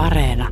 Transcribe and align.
Areena. 0.00 0.48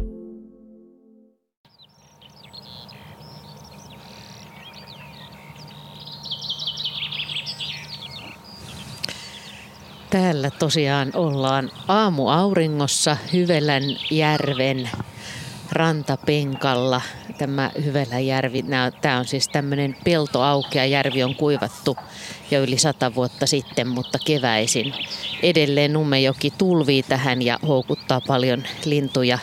Täällä 10.11 10.50
tosiaan 10.50 11.11
ollaan 11.14 11.71
aamuauringossa 11.88 13.16
Hyvelän 13.32 13.82
järven 14.11 14.90
rantapenkalla. 15.72 17.01
Tämä 17.39 17.71
Hyvelän 17.85 18.27
järvi, 18.27 18.65
tämä 19.01 19.19
on 19.19 19.25
siis 19.25 19.49
tämmöinen 19.49 19.96
peltoaukea. 20.05 20.85
Järvi 20.85 21.23
on 21.23 21.35
kuivattu 21.35 21.96
jo 22.51 22.62
yli 22.62 22.79
sata 22.79 23.15
vuotta 23.15 23.46
sitten, 23.46 23.89
mutta 23.89 24.19
keväisin 24.27 24.95
edelleen 25.43 25.93
Nummejoki 25.93 26.52
tulvii 26.59 27.02
tähän 27.02 27.43
ja 27.43 27.59
houkuttaa 27.68 28.20
paljon 28.20 28.62
lintuja 28.84 29.38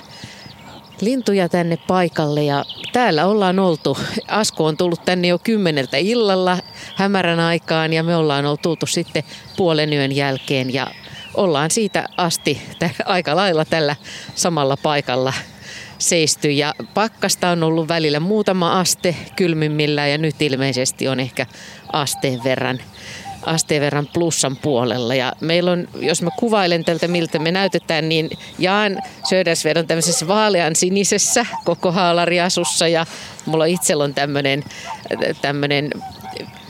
lintuja 1.01 1.49
tänne 1.49 1.77
paikalle 1.87 2.43
ja 2.43 2.65
täällä 2.93 3.25
ollaan 3.25 3.59
oltu. 3.59 3.97
Asko 4.27 4.65
on 4.65 4.77
tullut 4.77 5.05
tänne 5.05 5.27
jo 5.27 5.39
kymmeneltä 5.39 5.97
illalla 5.97 6.57
hämärän 6.95 7.39
aikaan 7.39 7.93
ja 7.93 8.03
me 8.03 8.15
ollaan 8.15 8.45
oltu 8.45 8.61
tultu 8.61 8.85
sitten 8.85 9.23
puolen 9.57 9.93
yön 9.93 10.11
jälkeen 10.11 10.73
ja 10.73 10.87
ollaan 11.33 11.71
siitä 11.71 12.07
asti 12.17 12.61
aika 13.05 13.35
lailla 13.35 13.65
tällä 13.65 13.95
samalla 14.35 14.77
paikalla 14.77 15.33
seisty 15.97 16.51
ja 16.51 16.73
pakkasta 16.93 17.49
on 17.49 17.63
ollut 17.63 17.87
välillä 17.87 18.19
muutama 18.19 18.79
aste 18.79 19.15
kylmimmillä 19.35 20.07
ja 20.07 20.17
nyt 20.17 20.41
ilmeisesti 20.41 21.07
on 21.07 21.19
ehkä 21.19 21.45
asteen 21.93 22.43
verran 22.43 22.79
asteen 23.45 23.81
verran 23.81 24.07
plussan 24.13 24.55
puolella. 24.55 25.15
Ja 25.15 25.33
meillä 25.41 25.71
on, 25.71 25.87
jos 25.99 26.21
mä 26.21 26.29
kuvailen 26.39 26.85
tältä 26.85 27.07
miltä 27.07 27.39
me 27.39 27.51
näytetään, 27.51 28.09
niin 28.09 28.29
Jaan 28.59 29.01
Södersved 29.29 29.77
on 29.77 29.87
tämmöisessä 29.87 30.27
vaalean 30.27 30.75
sinisessä 30.75 31.45
koko 31.65 31.91
haalariasussa 31.91 32.87
ja 32.87 33.05
mulla 33.45 33.65
itsellä 33.65 34.03
on 34.03 34.13
tämmöinen 34.13 34.63
tämmöinen 35.41 35.89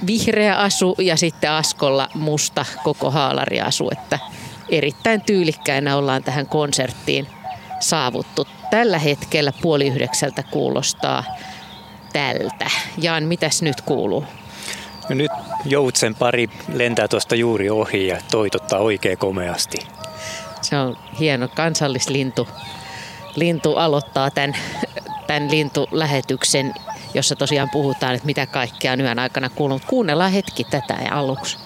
vihreä 0.08 0.56
asu 0.56 0.96
ja 1.00 1.16
sitten 1.16 1.52
Askolla 1.52 2.10
musta 2.14 2.66
koko 2.84 3.12
haalariasu, 3.12 3.90
että 3.92 4.20
erittäin 4.70 5.22
tyylikkäinä 5.22 5.98
ollaan 5.98 6.24
tähän 6.24 6.48
konserttiin 6.48 7.28
saavuttu. 7.80 8.48
Tällä 8.70 9.00
hetkellä 9.00 9.54
puoli 9.62 9.88
yhdeksältä 9.88 10.44
kuulostaa 10.44 11.24
tältä. 12.14 12.70
Jaan, 12.98 13.24
mitäs 13.24 13.62
nyt 13.62 13.82
kuuluu? 13.82 14.26
No 15.10 15.16
nyt 15.16 15.32
joutsen 15.66 16.16
pari 16.16 16.50
lentää 16.74 17.08
tuosta 17.08 17.36
juuri 17.36 17.70
ohi 17.70 18.08
ja 18.08 18.18
toitottaa 18.32 18.80
oikein 18.80 19.18
komeasti. 19.18 19.78
Se 20.62 20.78
on 20.78 20.98
hieno 21.20 21.48
kansallislintu. 21.48 22.48
Lintu 23.36 23.76
aloittaa 23.76 24.32
tämän, 24.32 24.56
tämän 25.28 25.52
lintulähetyksen, 25.52 26.74
jossa 27.14 27.36
tosiaan 27.36 27.70
puhutaan, 27.72 28.16
että 28.16 28.26
mitä 28.26 28.46
kaikkea 28.46 28.92
on 28.92 29.02
yön 29.02 29.20
aikana 29.20 29.50
kuulunut. 29.50 29.86
Kuunnellaan 29.86 30.32
hetki 30.32 30.64
tätä 30.64 30.98
aluksi. 31.12 31.58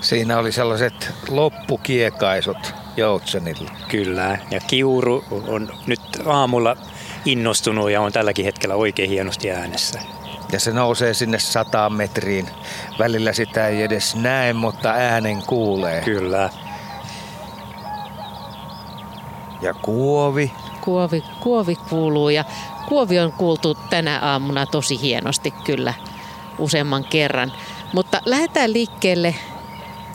Siinä 0.00 0.38
oli 0.38 0.52
sellaiset 0.52 1.14
loppukiekaisut 1.28 2.81
Joutsenille. 2.96 3.70
Kyllä, 3.88 4.38
ja 4.50 4.60
Kiuru 4.60 5.24
on 5.48 5.68
nyt 5.86 6.00
aamulla 6.26 6.76
innostunut 7.24 7.90
ja 7.90 8.00
on 8.00 8.12
tälläkin 8.12 8.44
hetkellä 8.44 8.74
oikein 8.74 9.10
hienosti 9.10 9.50
äänessä. 9.50 10.00
Ja 10.52 10.60
se 10.60 10.72
nousee 10.72 11.14
sinne 11.14 11.38
sataan 11.38 11.92
metriin. 11.92 12.48
Välillä 12.98 13.32
sitä 13.32 13.68
ei 13.68 13.82
edes 13.82 14.16
näe, 14.16 14.52
mutta 14.52 14.90
äänen 14.90 15.42
kuulee. 15.46 16.02
Kyllä. 16.02 16.50
Ja 19.60 19.74
kuovi. 19.74 20.52
Kuovi, 20.80 21.24
kuovi 21.40 21.76
kuuluu 21.76 22.28
ja 22.28 22.44
kuovi 22.88 23.18
on 23.18 23.32
kuultu 23.32 23.74
tänä 23.74 24.18
aamuna 24.18 24.66
tosi 24.66 25.00
hienosti 25.00 25.50
kyllä 25.50 25.94
useamman 26.58 27.04
kerran. 27.04 27.52
Mutta 27.92 28.20
lähdetään 28.24 28.72
liikkeelle 28.72 29.34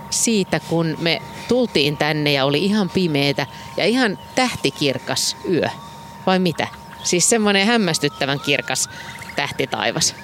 siitä, 0.10 0.60
kun 0.60 0.98
me 1.00 1.22
tultiin 1.48 1.98
tänne 1.98 2.32
ja 2.32 2.46
oli 2.46 2.66
ihan 2.66 2.90
pimeetä 2.90 3.48
ja 3.78 3.86
ihan 3.86 4.20
tähtikirkas 4.36 5.38
yö. 5.50 5.70
Vai 6.26 6.40
mitä? 6.40 6.68
Siis 7.04 7.30
semmoinen 7.30 7.68
hämmästyttävän 7.68 8.40
kirkas 8.40 8.90
tähtitaivas. 9.36 10.16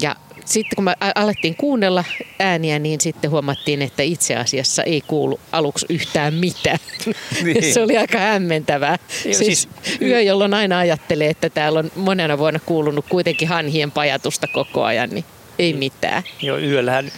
Ja 0.00 0.16
sitten 0.44 0.76
kun 0.76 0.84
me 0.84 0.94
alettiin 1.14 1.56
kuunnella 1.56 2.04
ääniä, 2.38 2.78
niin 2.78 3.00
sitten 3.00 3.30
huomattiin, 3.30 3.82
että 3.82 4.02
itse 4.02 4.36
asiassa 4.36 4.82
ei 4.82 5.00
kuulu 5.00 5.40
aluksi 5.52 5.86
yhtään 5.88 6.34
mitään. 6.34 6.78
Niin. 7.42 7.74
Se 7.74 7.82
oli 7.82 7.96
aika 7.96 8.18
hämmentävää. 8.18 8.98
Joo, 9.24 9.34
siis, 9.34 9.38
siis 9.38 9.68
yö, 10.00 10.20
jolloin 10.20 10.54
aina 10.54 10.78
ajattelee, 10.78 11.30
että 11.30 11.50
täällä 11.50 11.78
on 11.78 11.92
monena 11.96 12.38
vuonna 12.38 12.60
kuulunut 12.66 13.04
kuitenkin 13.08 13.48
hanhien 13.48 13.90
pajatusta 13.90 14.46
koko 14.46 14.84
ajan, 14.84 15.10
niin 15.10 15.24
ei 15.58 15.72
mitään. 15.72 16.22
Joo, 16.42 16.58
yöllähän 16.58 17.12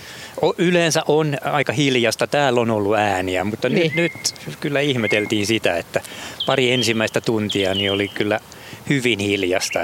yleensä 0.58 1.02
on 1.08 1.36
aika 1.42 1.72
hiljasta. 1.72 2.26
Täällä 2.26 2.60
on 2.60 2.70
ollut 2.70 2.96
ääniä, 2.96 3.44
mutta 3.44 3.68
niin. 3.68 3.92
nyt, 3.94 4.12
nyt 4.46 4.56
kyllä 4.60 4.80
ihmeteltiin 4.80 5.46
sitä, 5.46 5.76
että 5.76 6.00
pari 6.46 6.72
ensimmäistä 6.72 7.20
tuntia 7.20 7.74
niin 7.74 7.92
oli 7.92 8.08
kyllä 8.08 8.40
hyvin 8.88 9.18
hiljasta. 9.18 9.80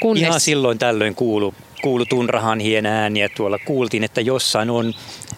Kunnes... 0.00 0.22
Ihan 0.22 0.40
silloin 0.40 0.78
tällöin 0.78 1.14
kuulu 1.14 1.54
kuulu 1.82 2.04
tunrahanhien 2.06 2.86
ääniä. 2.86 3.28
Tuolla 3.28 3.58
kuultiin, 3.58 4.04
että 4.04 4.20
jossain 4.20 4.70
on 4.70 4.94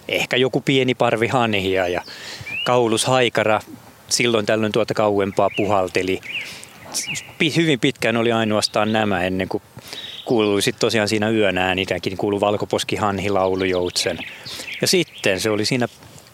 ehkä 0.07 0.37
joku 0.37 0.61
pieni 0.61 0.95
parvi 0.95 1.27
hanhia 1.27 1.87
ja 1.87 2.01
kaulushaikara 2.65 3.59
silloin 4.07 4.45
tällöin 4.45 4.71
tuota 4.71 4.93
kauempaa 4.93 5.49
puhalteli. 5.57 6.19
Hyvin 7.55 7.79
pitkään 7.79 8.17
oli 8.17 8.31
ainoastaan 8.31 8.93
nämä 8.93 9.23
ennen 9.23 9.49
kuin 9.49 9.63
kuului 10.25 10.61
sitten 10.61 10.81
tosiaan 10.81 11.07
siinä 11.07 11.29
yön 11.29 11.57
äänitäkin, 11.57 12.17
kuului 12.17 12.39
valkoposkihanhi 12.39 13.29
laulujoutsen. 13.29 14.19
Ja 14.81 14.87
sitten 14.87 15.39
se 15.39 15.49
oli 15.49 15.65
siinä 15.65 15.87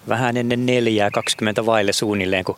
vähän 0.10 0.38
ennen 0.38 0.66
neljää, 0.66 1.12
20 1.12 1.66
vaille 1.66 1.94
suunnilleen, 1.94 2.46
kun 2.46 2.58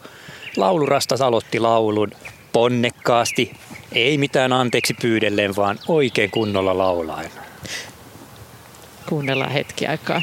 laulurastas 0.57 1.21
aloitti 1.21 1.59
laulun 1.59 2.11
ponnekkaasti, 2.53 3.51
ei 3.93 4.17
mitään 4.17 4.53
anteeksi 4.53 4.93
pyydelleen, 5.01 5.55
vaan 5.55 5.79
oikein 5.87 6.31
kunnolla 6.31 6.77
laulaen. 6.77 7.31
Kuunnellaan 9.09 9.51
hetki 9.51 9.87
aikaa. 9.87 10.21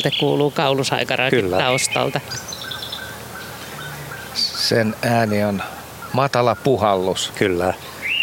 Sieltä 0.00 0.16
kuuluu 0.20 0.50
kaulusaikarakin 0.50 1.50
taustalta. 1.50 2.20
Sen 4.34 4.94
ääni 5.02 5.44
on 5.44 5.62
matala 6.12 6.54
puhallus. 6.54 7.32
Kyllä. 7.38 7.74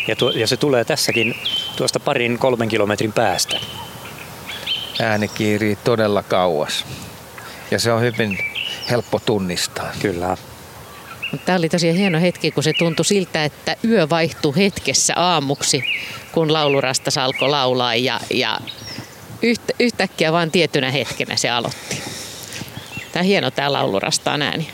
Ja, 0.08 0.16
tuo, 0.16 0.30
ja 0.30 0.48
se 0.48 0.58
tulee 0.58 0.86
tässäkin 0.86 1.36
tuosta 1.76 2.00
parin 2.00 2.40
kolmen 2.40 2.70
kilometrin 2.70 3.14
päästä. 3.14 3.60
Ääni 5.02 5.28
kiirii 5.28 5.76
todella 5.76 6.24
kauas. 6.24 6.86
Ja 7.72 7.80
se 7.80 7.92
on 7.92 8.02
hyvin 8.02 8.40
helppo 8.90 9.20
tunnistaa. 9.20 9.92
Kyllä. 10.02 10.38
Tämä 11.46 11.58
oli 11.58 11.70
tosiaan 11.70 11.98
hieno 11.98 12.20
hetki, 12.20 12.52
kun 12.52 12.64
se 12.64 12.74
tuntui 12.74 13.06
siltä, 13.06 13.46
että 13.46 13.76
yö 13.86 14.10
vaihtui 14.10 14.54
hetkessä 14.56 15.14
aamuksi, 15.16 15.84
kun 16.32 16.54
laulurastas 16.54 17.18
alkoi 17.18 17.50
laulaa 17.50 17.96
ja, 17.96 18.20
ja 18.34 18.60
yhtä, 19.44 19.74
yhtäkkiä 19.80 20.32
vaan 20.32 20.52
tietynä 20.52 20.92
hetkenä 20.92 21.36
se 21.36 21.50
aloitti. 21.50 22.02
Tämä 23.12 23.22
on 23.22 23.28
hieno 23.28 23.52
tämä 23.52 23.74
laulurastaan 23.74 24.42
ääni. 24.42 24.68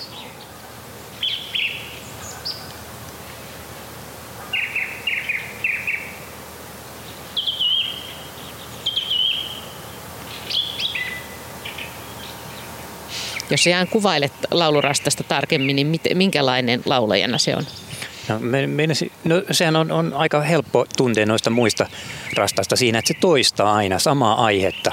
Jos 13.49 13.67
ihan 13.67 13.87
kuvailet 13.87 14.33
laulurastasta 14.51 15.23
tarkemmin, 15.23 15.75
niin 15.75 15.99
minkälainen 16.13 16.81
laulajana 16.85 17.37
se 17.37 17.55
on? 17.55 17.65
No, 18.29 18.39
me, 18.39 18.67
me, 18.67 18.87
no 19.23 19.41
sehän 19.51 19.75
on, 19.75 19.91
on 19.91 20.13
aika 20.13 20.41
helppo 20.41 20.85
tuntea 20.97 21.25
noista 21.25 21.49
muista 21.49 21.85
rastasta 22.35 22.75
siinä, 22.75 22.99
että 22.99 23.13
se 23.13 23.19
toistaa 23.19 23.75
aina 23.75 23.99
samaa 23.99 24.45
aihetta. 24.45 24.91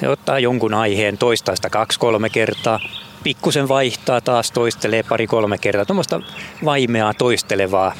Se 0.00 0.08
ottaa 0.08 0.38
jonkun 0.38 0.74
aiheen 0.74 1.18
toistaista 1.18 1.70
kaksi-kolme 1.70 2.30
kertaa, 2.30 2.80
pikkusen 3.22 3.68
vaihtaa, 3.68 4.20
taas 4.20 4.50
toistelee 4.50 5.02
pari-kolme 5.02 5.58
kertaa. 5.58 5.84
Tuommoista 5.84 6.20
vaimeaa 6.64 7.14
toistelevaa, 7.14 7.94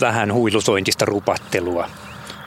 vähän 0.00 0.32
huilusointista 0.32 1.04
rupattelua. 1.04 1.90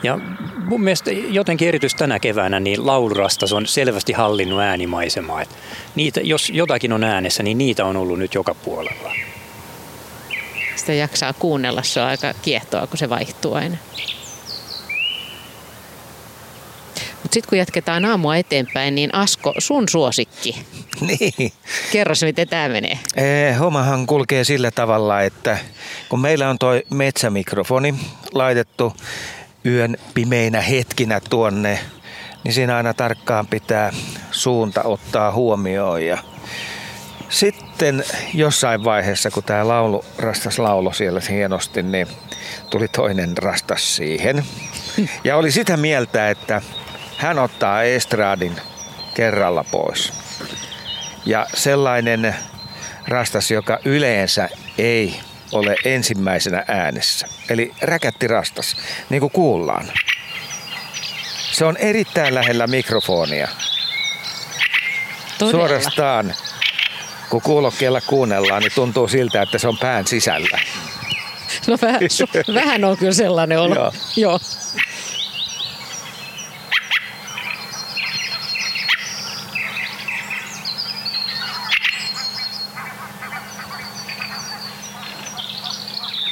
Ja 0.03 0.19
mun 0.65 0.81
mielestä 0.81 1.11
jotenkin 1.11 1.67
erityisesti 1.67 1.99
tänä 1.99 2.19
keväänä 2.19 2.59
niin 2.59 2.87
laulurastas 2.87 3.53
on 3.53 3.65
selvästi 3.65 4.13
hallinnut 4.13 4.61
äänimaisemaa. 4.61 5.43
Niitä, 5.95 6.21
jos 6.23 6.49
jotakin 6.49 6.93
on 6.93 7.03
äänessä, 7.03 7.43
niin 7.43 7.57
niitä 7.57 7.85
on 7.85 7.97
ollut 7.97 8.19
nyt 8.19 8.33
joka 8.33 8.53
puolella. 8.53 9.11
Sitä 10.79 10.93
jaksaa 10.93 11.33
kuunnella, 11.33 11.83
se 11.83 12.01
on 12.01 12.07
aika 12.07 12.33
kiehtoa, 12.41 12.87
kun 12.87 12.97
se 12.97 13.09
vaihtuu 13.09 13.53
aina. 13.53 13.77
Mutta 17.23 17.33
sitten 17.33 17.49
kun 17.49 17.57
jatketaan 17.57 18.05
aamua 18.05 18.35
eteenpäin, 18.35 18.95
niin 18.95 19.15
Asko, 19.15 19.53
sun 19.57 19.89
suosikki. 19.89 20.55
Niin. 21.01 21.51
Kerros, 21.91 22.23
miten 22.23 22.47
tämä 22.47 22.69
menee. 22.69 22.99
Ee, 23.15 23.53
hommahan 23.53 24.07
kulkee 24.07 24.43
sillä 24.43 24.71
tavalla, 24.71 25.21
että 25.21 25.57
kun 26.09 26.19
meillä 26.19 26.49
on 26.49 26.59
toi 26.59 26.83
metsämikrofoni 26.89 27.95
laitettu 28.33 28.93
yön 29.65 29.97
pimeinä 30.13 30.61
hetkinä 30.61 31.19
tuonne, 31.29 31.79
niin 32.43 32.53
siinä 32.53 32.77
aina 32.77 32.93
tarkkaan 32.93 33.47
pitää 33.47 33.93
suunta 34.31 34.83
ottaa 34.83 35.31
huomioon. 35.31 36.05
Ja 36.05 36.17
sitten 37.29 38.03
jossain 38.33 38.83
vaiheessa, 38.83 39.31
kun 39.31 39.43
tämä 39.43 39.67
laulu, 39.67 40.05
rastas 40.17 40.59
laulo 40.59 40.93
siellä 40.93 41.21
hienosti, 41.29 41.83
niin 41.83 42.07
tuli 42.69 42.87
toinen 42.87 43.37
rastas 43.37 43.95
siihen. 43.95 44.43
Ja 45.23 45.37
oli 45.37 45.51
sitä 45.51 45.77
mieltä, 45.77 46.29
että 46.29 46.61
hän 47.17 47.39
ottaa 47.39 47.83
estradin 47.83 48.55
kerralla 49.13 49.63
pois. 49.63 50.13
Ja 51.25 51.47
sellainen 51.53 52.35
rastas, 53.07 53.51
joka 53.51 53.79
yleensä 53.85 54.49
ei 54.77 55.19
ole 55.51 55.75
ensimmäisenä 55.85 56.63
äänessä. 56.67 57.27
Eli 57.49 57.73
räkätti 57.81 58.27
rastas, 58.27 58.75
niin 59.09 59.19
kuin 59.19 59.31
kuullaan. 59.31 59.91
Se 61.51 61.65
on 61.65 61.77
erittäin 61.77 62.35
lähellä 62.35 62.67
mikrofonia. 62.67 63.47
Todella. 65.37 65.67
Suorastaan, 65.67 66.33
kun 67.29 67.41
kuulokkeella 67.41 68.01
kuunnellaan, 68.01 68.61
niin 68.61 68.71
tuntuu 68.75 69.07
siltä, 69.07 69.41
että 69.41 69.57
se 69.57 69.67
on 69.67 69.77
pään 69.77 70.07
sisällä. 70.07 70.59
No 71.67 71.77
vähän, 71.81 71.99
vähän 72.53 72.83
on 72.83 72.97
kyllä 72.97 73.13
sellainen 73.13 73.59
olo. 73.59 73.75
Joo. 73.75 73.91
Joo. 74.15 74.39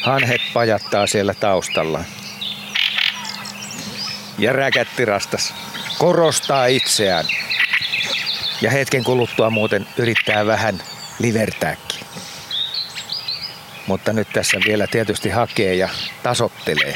Hanhet 0.01 0.41
pajattaa 0.53 1.07
siellä 1.07 1.33
taustalla. 1.33 2.03
Ja 4.37 4.53
räkättirastas 4.53 5.53
korostaa 5.97 6.65
itseään. 6.65 7.25
Ja 8.61 8.71
hetken 8.71 9.03
kuluttua 9.03 9.49
muuten 9.49 9.87
yrittää 9.97 10.45
vähän 10.45 10.79
livertääkin. 11.19 11.99
Mutta 13.87 14.13
nyt 14.13 14.27
tässä 14.33 14.57
vielä 14.67 14.87
tietysti 14.87 15.29
hakee 15.29 15.75
ja 15.75 15.89
tasottelee. 16.23 16.93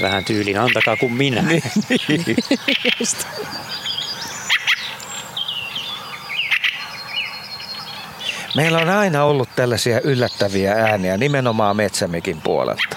Vähän 0.00 0.24
tyylin, 0.24 0.58
antakaa 0.58 0.96
kuin 0.96 1.12
minä. 1.12 1.44
Just. 3.00 3.26
Meillä 8.56 8.78
on 8.78 8.88
aina 8.88 9.24
ollut 9.24 9.48
tällaisia 9.56 10.00
yllättäviä 10.00 10.72
ääniä 10.72 11.16
nimenomaan 11.16 11.76
metsämikin 11.76 12.40
puolelta. 12.40 12.96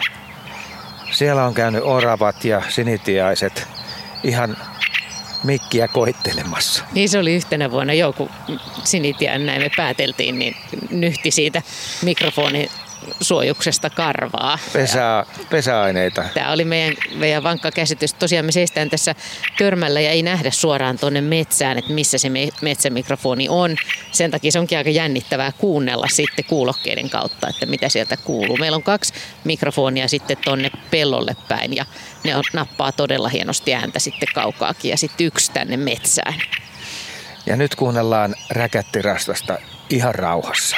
Siellä 1.12 1.46
on 1.46 1.54
käynyt 1.54 1.84
oravat 1.84 2.46
ja 2.46 2.62
sinitiaiset 2.70 3.68
ihan 4.24 4.58
mikkiä 5.44 5.88
koittelemassa. 5.88 6.84
Niin 6.94 7.10
se 7.10 7.20
oli 7.20 7.34
yhtenä 7.36 7.72
vuonna 7.72 7.94
jo, 7.94 8.14
kun 8.14 8.30
Sinitian 8.84 9.46
näin 9.46 9.62
me 9.62 9.72
pääteltiin, 9.78 10.40
niin 10.40 10.56
nyhti 10.90 11.32
siitä 11.32 11.62
mikrofonin 12.02 12.70
suojuksesta 13.22 13.90
karvaa. 13.90 14.60
Pesä, 14.74 15.26
pesäaineita. 15.50 16.24
Tämä 16.34 16.52
oli 16.52 16.66
meidän, 16.66 16.96
meidän 17.16 17.44
vankka 17.44 17.72
käsitys. 17.72 18.14
Tosiaan 18.14 18.46
me 18.46 18.52
seistään 18.52 18.90
tässä 18.90 19.16
törmällä 19.58 20.02
ja 20.02 20.12
ei 20.12 20.24
nähdä 20.24 20.52
suoraan 20.52 20.98
tuonne 20.98 21.22
metsään, 21.22 21.78
että 21.78 21.94
missä 21.94 22.18
se 22.18 22.30
me- 22.30 22.50
metsämikrofoni 22.62 23.50
on. 23.50 23.76
Sen 24.12 24.32
takia 24.32 24.52
se 24.52 24.60
onkin 24.60 24.78
aika 24.78 24.90
jännittävää 24.90 25.52
kuunnella 25.52 26.08
sitten 26.08 26.46
kuulokkeiden 26.46 27.10
kautta, 27.10 27.50
että 27.50 27.66
mitä 27.66 27.90
sieltä 27.90 28.18
kuuluu. 28.18 28.58
Meillä 28.58 28.76
on 28.76 28.84
kaksi 28.84 29.14
mikrofonia 29.44 30.08
sitten 30.08 30.38
tuonne 30.38 30.72
pellolle 30.92 31.36
päin 31.48 31.76
ja 31.76 31.86
ne 32.24 32.36
on, 32.36 32.44
nappaa 32.54 32.92
todella 32.92 33.30
hienosti 33.30 33.74
ääntä 33.74 34.00
sitten 34.00 34.30
kaukaakin 34.36 34.92
ja 34.92 34.98
sitten 34.98 35.28
yksi 35.28 35.52
tänne 35.52 35.78
metsään. 35.78 36.36
Ja 37.46 37.56
nyt 37.56 37.76
kuunnellaan 37.76 38.36
räkättirastasta 38.50 39.58
ihan 39.90 40.16
rauhassa. 40.16 40.78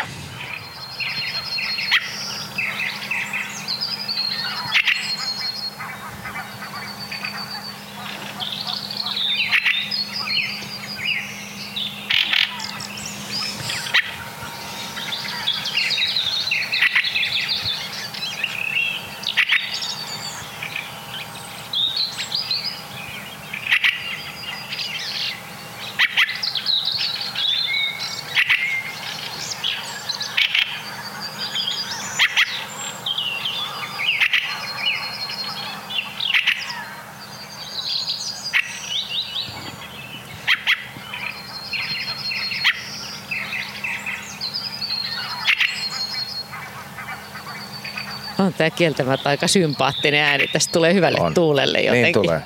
On 48.39 48.53
tämä 48.53 48.69
kieltämättä 48.69 49.29
aika 49.29 49.47
sympaattinen 49.47 50.21
ääni. 50.21 50.47
Tästä 50.47 50.71
tulee 50.71 50.93
hyvälle 50.93 51.21
On. 51.21 51.33
tuulelle 51.33 51.81
jotenkin. 51.81 52.03
Niin 52.03 52.13
tulee. 52.13 52.41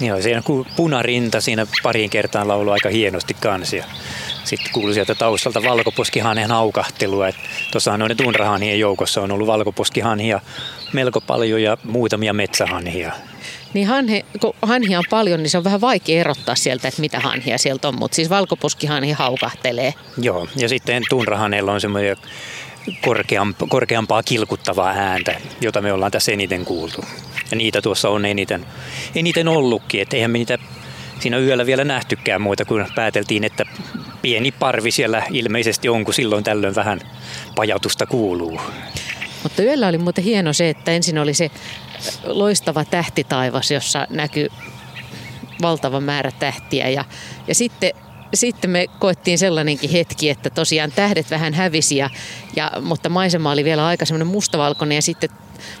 Joo, 0.00 0.22
siinä 0.22 0.42
kun 0.42 0.66
punarinta 0.76 1.40
siinä 1.40 1.66
pariin 1.82 2.10
kertaan 2.10 2.48
laulu 2.48 2.70
aika 2.70 2.88
hienosti 2.88 3.34
kansia. 3.34 3.84
Sitten 4.44 4.72
kuului 4.72 4.94
sieltä 4.94 5.14
taustalta 5.14 5.62
valkoposkihanhen 5.62 6.50
haukahtelua. 6.50 7.26
Tuossahan 7.72 8.00
noiden 8.00 8.16
tunrahanhien 8.16 8.80
joukossa 8.80 9.22
on 9.22 9.32
ollut 9.32 9.46
valkoposkihanhia 9.46 10.40
melko 10.92 11.20
paljon 11.20 11.62
ja 11.62 11.76
muutamia 11.84 12.32
metsähanhia. 12.32 13.12
Niin 13.74 13.86
hanhe, 13.86 14.24
kun 14.40 14.54
hanhia 14.62 14.98
on 14.98 15.04
paljon, 15.10 15.42
niin 15.42 15.50
se 15.50 15.58
on 15.58 15.64
vähän 15.64 15.80
vaikea 15.80 16.20
erottaa 16.20 16.54
sieltä, 16.54 16.88
että 16.88 17.00
mitä 17.00 17.20
hanhia 17.20 17.58
sieltä 17.58 17.88
on. 17.88 17.98
Mutta 17.98 18.14
siis 18.14 18.30
valkoposkihanhi 18.30 19.12
haukahtelee. 19.12 19.94
Joo, 20.18 20.48
ja 20.56 20.68
sitten 20.68 21.02
tunrahaneilla 21.08 21.72
on 21.72 21.80
semmoisia 21.80 22.16
korkeampaa, 23.68 24.22
kilkuttavaa 24.22 24.90
ääntä, 24.90 25.40
jota 25.60 25.82
me 25.82 25.92
ollaan 25.92 26.12
tässä 26.12 26.32
eniten 26.32 26.64
kuultu. 26.64 27.04
Ja 27.50 27.56
niitä 27.56 27.82
tuossa 27.82 28.08
on 28.08 28.24
eniten, 28.24 28.66
eniten 29.14 29.48
ollutkin, 29.48 30.02
että 30.02 30.16
eihän 30.16 30.30
me 30.30 30.38
niitä 30.38 30.58
siinä 31.20 31.38
yöllä 31.38 31.66
vielä 31.66 31.84
nähtykään 31.84 32.40
muuta, 32.40 32.64
kun 32.64 32.86
pääteltiin, 32.94 33.44
että 33.44 33.64
pieni 34.22 34.52
parvi 34.52 34.90
siellä 34.90 35.22
ilmeisesti 35.30 35.88
on, 35.88 36.04
kun 36.04 36.14
silloin 36.14 36.44
tällöin 36.44 36.74
vähän 36.74 37.00
pajatusta 37.56 38.06
kuuluu. 38.06 38.60
Mutta 39.42 39.62
yöllä 39.62 39.88
oli 39.88 39.98
muuten 39.98 40.24
hieno 40.24 40.52
se, 40.52 40.68
että 40.68 40.92
ensin 40.92 41.18
oli 41.18 41.34
se 41.34 41.50
loistava 42.24 42.84
tähtitaivas, 42.84 43.70
jossa 43.70 44.06
näkyy 44.10 44.48
valtava 45.62 46.00
määrä 46.00 46.30
tähtiä. 46.38 46.88
Ja, 46.88 47.04
ja 47.48 47.54
sitten, 47.54 47.92
sitten 48.34 48.70
me 48.70 48.86
koettiin 48.98 49.38
sellainenkin 49.38 49.90
hetki, 49.90 50.30
että 50.30 50.50
tosiaan 50.50 50.92
tähdet 50.92 51.30
vähän 51.30 51.54
hävisi, 51.54 51.96
ja, 51.96 52.10
ja, 52.56 52.72
mutta 52.80 53.08
maisema 53.08 53.52
oli 53.52 53.64
vielä 53.64 53.86
aika 53.86 54.04
semmoinen 54.04 54.26
mustavalkoinen 54.26 54.96
ja 54.96 55.02
sitten 55.02 55.30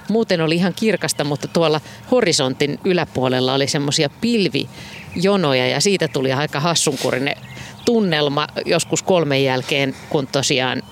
muuten 0.08 0.40
oli 0.40 0.54
ihan 0.54 0.74
kirkasta, 0.74 1.24
mutta 1.24 1.48
tuolla 1.48 1.80
horisontin 2.10 2.78
yläpuolella 2.84 3.54
oli 3.54 3.66
semmoisia 3.66 4.10
pilvijonoja 4.20 5.68
ja 5.68 5.80
siitä 5.80 6.08
tuli 6.08 6.32
aika 6.32 6.60
hassunkurinen 6.60 7.36
tunnelma 7.84 8.46
joskus 8.64 9.02
kolmen 9.02 9.44
jälkeen, 9.44 9.94
kun 10.08 10.26
tosiaan 10.26 10.82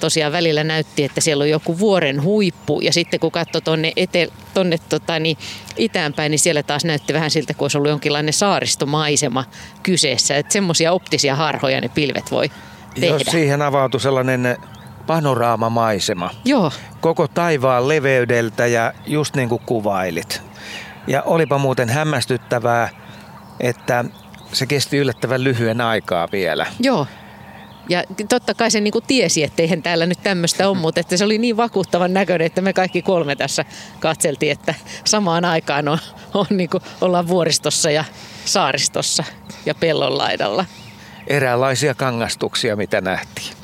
tosiaan 0.00 0.32
välillä 0.32 0.64
näytti, 0.64 1.04
että 1.04 1.20
siellä 1.20 1.42
on 1.42 1.50
joku 1.50 1.78
vuoren 1.78 2.22
huippu 2.22 2.80
ja 2.80 2.92
sitten 2.92 3.20
kun 3.20 3.30
katsoi 3.30 3.62
tuonne, 3.62 3.92
ete, 3.96 4.28
tonne 4.54 4.78
tota, 4.88 5.18
niin 5.18 5.38
itäänpäin, 5.76 6.30
niin 6.30 6.38
siellä 6.38 6.62
taas 6.62 6.84
näytti 6.84 7.14
vähän 7.14 7.30
siltä, 7.30 7.54
kuin 7.54 7.64
olisi 7.64 7.78
ollut 7.78 7.90
jonkinlainen 7.90 8.32
saaristomaisema 8.32 9.44
kyseessä. 9.82 10.36
Että 10.36 10.52
semmoisia 10.52 10.92
optisia 10.92 11.36
harhoja 11.36 11.80
ne 11.80 11.88
pilvet 11.88 12.30
voi 12.30 12.50
tehdä. 13.00 13.14
Jos 13.14 13.22
siihen 13.22 13.62
avautui 13.62 14.00
sellainen 14.00 14.56
panoraamamaisema. 15.06 16.30
Joo. 16.44 16.72
Koko 17.00 17.28
taivaan 17.28 17.88
leveydeltä 17.88 18.66
ja 18.66 18.92
just 19.06 19.36
niin 19.36 19.48
kuin 19.48 19.62
kuvailit. 19.66 20.42
Ja 21.06 21.22
olipa 21.22 21.58
muuten 21.58 21.88
hämmästyttävää, 21.88 22.88
että 23.60 24.04
se 24.52 24.66
kesti 24.66 24.96
yllättävän 24.96 25.44
lyhyen 25.44 25.80
aikaa 25.80 26.28
vielä. 26.32 26.66
Joo. 26.80 27.06
Ja 27.88 28.04
totta 28.28 28.54
kai 28.54 28.70
se 28.70 28.80
niinku 28.80 29.00
tiesi, 29.00 29.44
että 29.44 29.62
eihän 29.62 29.82
täällä 29.82 30.06
nyt 30.06 30.22
tämmöistä 30.22 30.68
ole, 30.68 30.78
mutta 30.78 31.00
että 31.00 31.16
se 31.16 31.24
oli 31.24 31.38
niin 31.38 31.56
vakuuttavan 31.56 32.14
näköinen, 32.14 32.46
että 32.46 32.60
me 32.60 32.72
kaikki 32.72 33.02
kolme 33.02 33.36
tässä 33.36 33.64
katseltiin, 34.00 34.52
että 34.52 34.74
samaan 35.04 35.44
aikaan 35.44 35.88
on, 35.88 35.98
on 36.34 36.46
niinku, 36.50 36.80
ollaan 37.00 37.28
vuoristossa 37.28 37.90
ja 37.90 38.04
saaristossa 38.44 39.24
ja 39.66 39.74
pellonlaidalla. 39.74 40.64
Eräänlaisia 41.26 41.94
kangastuksia, 41.94 42.76
mitä 42.76 43.00
nähtiin. 43.00 43.58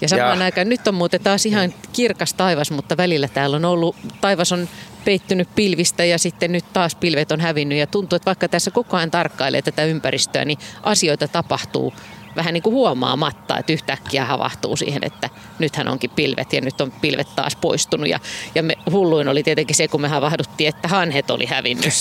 Ja 0.00 0.08
samaan 0.08 0.38
ja. 0.38 0.44
aikaan 0.44 0.68
nyt 0.68 0.88
on 0.88 0.94
muuten 0.94 1.20
taas 1.20 1.46
ihan 1.46 1.74
kirkas 1.92 2.34
taivas, 2.34 2.70
mutta 2.70 2.96
välillä 2.96 3.28
täällä 3.28 3.56
on 3.56 3.64
ollut, 3.64 3.96
taivas 4.20 4.52
on 4.52 4.68
peittynyt 5.04 5.48
pilvistä 5.54 6.04
ja 6.04 6.18
sitten 6.18 6.52
nyt 6.52 6.64
taas 6.72 6.94
pilvet 6.94 7.32
on 7.32 7.40
hävinnyt 7.40 7.78
ja 7.78 7.86
tuntuu, 7.86 8.16
että 8.16 8.26
vaikka 8.26 8.48
tässä 8.48 8.70
koko 8.70 8.96
ajan 8.96 9.10
tarkkailee 9.10 9.62
tätä 9.62 9.84
ympäristöä, 9.84 10.44
niin 10.44 10.58
asioita 10.82 11.28
tapahtuu 11.28 11.94
vähän 12.36 12.54
niin 12.54 12.62
kuin 12.62 12.74
huomaamatta, 12.74 13.58
että 13.58 13.72
yhtäkkiä 13.72 14.24
havahtuu 14.24 14.76
siihen, 14.76 15.04
että 15.04 15.30
nythän 15.58 15.88
onkin 15.88 16.10
pilvet 16.10 16.52
ja 16.52 16.60
nyt 16.60 16.80
on 16.80 16.92
pilvet 17.00 17.36
taas 17.36 17.56
poistunut. 17.56 18.08
Ja, 18.08 18.20
ja 18.54 18.62
me, 18.62 18.74
hulluin 18.90 19.28
oli 19.28 19.42
tietenkin 19.42 19.76
se, 19.76 19.88
kun 19.88 20.00
me 20.00 20.08
havahduttiin, 20.08 20.68
että 20.68 20.88
hanhet 20.88 21.30
oli 21.30 21.46
hävinnyt. 21.46 21.92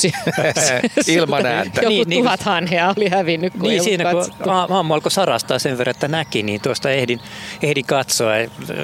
Ilman 1.08 1.46
ääntä. 1.46 1.82
Joku 1.82 1.90
niin, 1.90 2.10
niin 2.10 2.24
tuhat 2.24 2.40
niin, 2.40 2.46
hanhea 2.46 2.94
oli 2.98 3.10
hävinnyt. 3.10 3.54
Kun 3.54 3.62
niin 3.62 3.84
siinä 3.84 4.12
kun 4.44 4.54
aamu 4.54 4.94
alkoi 4.94 5.12
sarastaa 5.12 5.60
sen 5.60 5.78
verran, 5.78 5.92
että 5.92 6.08
näki, 6.08 6.44
niin 6.44 6.62
tuosta 6.62 6.92
ehdin, 6.92 7.20
ehdin 7.64 7.86
katsoa 7.86 8.34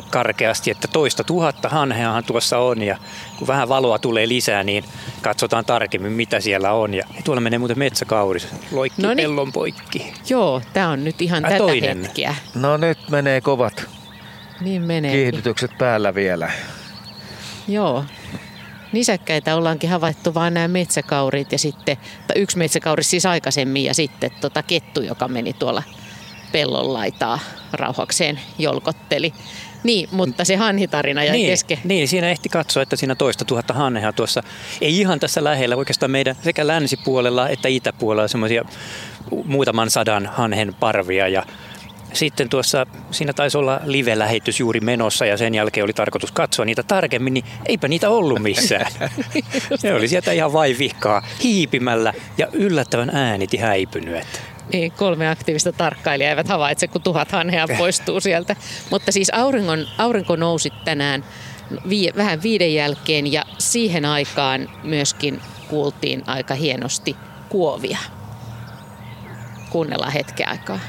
karkeasti, 0.10 0.72
että 0.72 0.88
toista 0.88 1.24
tuhatta 1.24 1.70
hanheahan 1.70 2.24
tuossa 2.24 2.58
on. 2.58 2.82
Ja 2.82 2.98
kun 3.38 3.48
vähän 3.48 3.70
valoa 3.70 4.00
tulee 4.00 4.28
lisää, 4.28 4.64
niin 4.64 4.84
katsotaan 5.22 5.66
tarkemmin, 5.66 6.12
mitä 6.12 6.40
siellä 6.40 6.74
on. 6.74 6.94
Ja 6.94 7.06
tuolla 7.24 7.42
menee 7.42 7.60
muuten 7.60 7.80
metsäkauris, 7.80 8.48
loikki 8.72 9.02
no 9.02 9.14
niin. 9.14 9.18
pellon 9.18 9.52
poikki. 9.52 10.14
Joo, 10.30 10.62
tämä 10.74 10.90
on 10.90 11.04
nyt 11.04 11.22
ihan 11.22 11.41
tätä 11.42 11.58
toinen. 11.58 12.02
hetkeä. 12.02 12.36
No 12.56 12.78
nyt 12.78 13.10
menee 13.10 13.42
kovat 13.42 13.88
niin 14.62 14.82
menee. 14.82 15.12
kiihdytykset 15.12 15.78
päällä 15.78 16.16
vielä. 16.16 16.52
Joo. 17.68 18.06
Nisäkkäitä 18.92 19.56
ollaankin 19.56 19.90
havaittu 19.90 20.34
vain 20.34 20.54
nämä 20.54 20.68
metsäkaurit 20.68 21.52
ja 21.52 21.60
sitten, 21.60 21.98
tai 22.28 22.38
yksi 22.38 22.58
metsäkauri 22.58 23.04
siis 23.04 23.26
aikaisemmin 23.26 23.86
ja 23.86 23.94
sitten 23.94 24.32
tota 24.42 24.64
kettu, 24.64 25.02
joka 25.02 25.28
meni 25.28 25.54
tuolla 25.54 25.84
pellon 26.52 26.94
laitaa 26.94 27.40
rauhakseen 27.74 28.40
jolkotteli. 28.60 29.34
Niin, 29.84 30.10
mutta 30.12 30.46
se 30.46 30.56
hanhitarina 30.56 31.24
jäi 31.24 31.36
niin, 31.36 31.50
kesken. 31.50 31.78
Niin, 31.84 32.08
siinä 32.08 32.30
ehti 32.30 32.50
katsoa, 32.50 32.84
että 32.84 32.96
siinä 32.96 33.16
toista 33.16 33.46
tuhatta 33.46 33.74
hanhea 33.74 34.14
tuossa, 34.14 34.44
ei 34.82 35.00
ihan 35.00 35.20
tässä 35.20 35.44
lähellä, 35.44 35.76
oikeastaan 35.76 36.12
meidän 36.12 36.36
sekä 36.44 36.68
länsipuolella 36.68 37.50
että 37.50 37.68
itäpuolella 37.68 38.28
semmoisia 38.28 38.66
muutaman 39.46 39.90
sadan 39.90 40.26
hanhen 40.26 40.74
parvia 40.80 41.28
ja 41.28 41.46
sitten 42.14 42.50
tuossa, 42.50 42.86
siinä 43.12 43.34
taisi 43.34 43.58
olla 43.58 43.80
live-lähetys 43.86 44.60
juuri 44.60 44.80
menossa 44.80 45.26
ja 45.26 45.38
sen 45.38 45.56
jälkeen 45.56 45.84
oli 45.84 45.94
tarkoitus 45.94 46.32
katsoa 46.32 46.66
niitä 46.66 46.84
tarkemmin, 46.84 47.34
niin 47.34 47.46
eipä 47.66 47.88
niitä 47.88 48.10
ollut 48.10 48.40
missään. 48.40 48.92
ne 49.84 49.94
oli 49.94 50.08
sieltä 50.08 50.32
ihan 50.32 50.54
vaivihkaa 50.54 51.28
hiipimällä 51.44 52.14
ja 52.38 52.48
yllättävän 52.52 53.10
ääniti 53.10 53.58
häipynyt. 53.58 54.24
Niin, 54.74 54.92
kolme 54.92 55.30
aktiivista 55.30 55.74
tarkkailijaa 55.74 56.30
eivät 56.30 56.48
havaitse, 56.48 56.88
kun 56.88 57.02
tuhat 57.02 57.32
hanhea 57.32 57.66
poistuu 57.78 58.22
sieltä. 58.22 58.56
Mutta 58.90 59.12
siis 59.12 59.30
auringon, 59.34 59.88
aurinko 59.98 60.36
nousi 60.36 60.74
tänään 60.86 61.26
vi, 61.90 62.10
vähän 62.18 62.44
viiden 62.44 62.74
jälkeen 62.74 63.32
ja 63.32 63.46
siihen 63.58 64.06
aikaan 64.06 64.70
myöskin 64.84 65.42
kuultiin 65.68 66.24
aika 66.28 66.54
hienosti 66.54 67.16
kuovia. 67.50 67.98
Kuunnellaan 69.70 70.14
hetken 70.14 70.50
aikaa. 70.50 70.80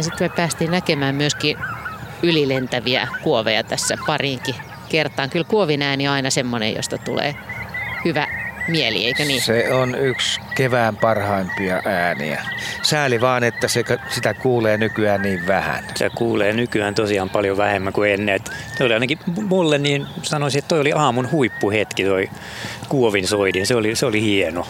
Ja 0.00 0.04
sitten 0.04 0.30
me 0.30 0.36
päästiin 0.36 0.70
näkemään 0.70 1.14
myöskin 1.14 1.56
ylilentäviä 2.22 3.08
kuoveja 3.22 3.64
tässä 3.64 3.98
pariinkin 4.06 4.54
kertaan. 4.88 5.30
Kyllä 5.30 5.44
kuovin 5.44 5.82
ääni 5.82 6.08
on 6.08 6.14
aina 6.14 6.30
semmoinen, 6.30 6.74
josta 6.74 6.98
tulee 6.98 7.34
hyvä 8.04 8.26
mieli, 8.68 9.06
eikö 9.06 9.24
niin? 9.24 9.42
Se 9.42 9.72
on 9.72 9.94
yksi 9.94 10.40
kevään 10.54 10.96
parhaimpia 10.96 11.82
ääniä. 11.84 12.42
Sääli 12.82 13.20
vaan, 13.20 13.44
että 13.44 13.68
se, 13.68 13.84
sitä 14.08 14.34
kuulee 14.34 14.78
nykyään 14.78 15.22
niin 15.22 15.46
vähän. 15.46 15.84
Se 15.94 16.10
kuulee 16.10 16.52
nykyään 16.52 16.94
tosiaan 16.94 17.30
paljon 17.30 17.56
vähemmän 17.56 17.92
kuin 17.92 18.10
ennen. 18.10 18.34
Että 18.34 18.50
oli 18.80 18.94
ainakin 18.94 19.18
mulle 19.48 19.78
niin 19.78 20.06
sanoisin, 20.22 20.58
että 20.58 20.68
toi 20.68 20.80
oli 20.80 20.92
aamun 20.92 21.30
huippuhetki 21.30 22.04
toi 22.04 22.30
kuovin 22.88 23.28
soidin. 23.28 23.66
Se 23.66 23.74
oli, 23.74 23.96
se 23.96 24.06
oli 24.06 24.22
hieno. 24.22 24.66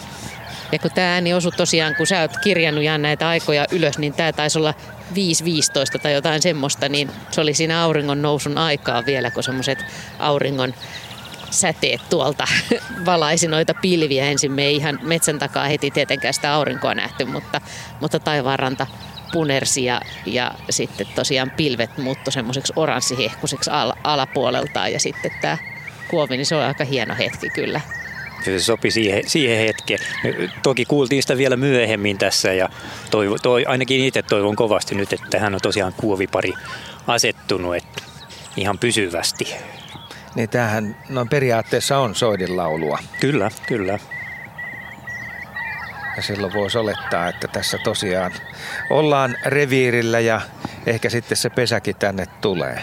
Ja 0.71 0.79
kun 0.79 0.91
tämä 0.91 1.13
ääni 1.13 1.33
osui 1.33 1.51
tosiaan, 1.51 1.95
kun 1.95 2.07
sä 2.07 2.21
oot 2.21 2.37
kirjannut 2.43 2.83
Jan 2.83 3.01
näitä 3.01 3.29
aikoja 3.29 3.65
ylös, 3.71 3.97
niin 3.97 4.13
tämä 4.13 4.33
taisi 4.33 4.59
olla 4.59 4.73
5.15 5.11 5.99
tai 6.01 6.13
jotain 6.13 6.41
semmoista, 6.41 6.89
niin 6.89 7.11
se 7.31 7.41
oli 7.41 7.53
siinä 7.53 7.83
auringon 7.83 8.21
nousun 8.21 8.57
aikaa 8.57 9.05
vielä, 9.05 9.31
kun 9.31 9.43
semmoiset 9.43 9.85
auringon 10.19 10.73
säteet 11.49 12.01
tuolta 12.09 12.47
valaisi 13.05 13.47
noita 13.47 13.73
pilviä. 13.73 14.25
Ensin 14.25 14.51
me 14.51 14.63
ei 14.63 14.75
ihan 14.75 14.99
metsän 15.01 15.39
takaa 15.39 15.65
heti 15.65 15.91
tietenkään 15.91 16.33
sitä 16.33 16.53
aurinkoa 16.53 16.95
nähty, 16.95 17.25
mutta, 17.25 17.61
mutta 18.01 18.19
taivaanranta 18.19 18.87
punersi 19.31 19.85
ja, 19.85 20.01
ja 20.25 20.51
sitten 20.69 21.07
tosiaan 21.15 21.51
pilvet 21.51 21.97
muuttui 21.97 22.33
semmoiseksi 22.33 22.73
oranssihehkuiseksi 22.75 23.69
al, 23.69 23.93
alapuoleltaan 24.03 24.93
ja 24.93 24.99
sitten 24.99 25.31
tämä 25.41 25.57
kuovi, 26.07 26.37
niin 26.37 26.45
se 26.45 26.55
on 26.55 26.63
aika 26.63 26.83
hieno 26.85 27.15
hetki 27.15 27.49
kyllä 27.49 27.81
se 28.45 28.59
sopi 28.59 28.91
siihen, 28.91 29.29
siihen 29.29 29.57
hetkeen. 29.57 29.99
Toki 30.63 30.85
kuultiin 30.85 31.21
sitä 31.21 31.37
vielä 31.37 31.57
myöhemmin 31.57 32.17
tässä 32.17 32.53
ja 32.53 32.69
toivo, 33.11 33.37
toi, 33.37 33.65
ainakin 33.65 34.05
itse 34.05 34.21
toivon 34.21 34.55
kovasti 34.55 34.95
nyt, 34.95 35.13
että 35.13 35.39
hän 35.39 35.53
on 35.53 35.61
tosiaan 35.61 35.93
kuovipari 35.97 36.53
asettunut 37.07 37.75
että 37.75 38.03
ihan 38.57 38.79
pysyvästi. 38.79 39.55
Niin 40.35 40.49
tämähän 40.49 40.95
no 41.09 41.25
periaatteessa 41.25 41.97
on 41.97 42.15
soidinlaulua. 42.15 42.99
Kyllä, 43.19 43.51
kyllä. 43.67 43.99
Ja 46.15 46.21
silloin 46.21 46.53
voisi 46.53 46.77
olettaa, 46.77 47.27
että 47.27 47.47
tässä 47.47 47.77
tosiaan 47.77 48.31
ollaan 48.89 49.37
reviirillä 49.45 50.19
ja 50.19 50.41
ehkä 50.85 51.09
sitten 51.09 51.37
se 51.37 51.49
pesäkin 51.49 51.95
tänne 51.95 52.25
tulee. 52.41 52.81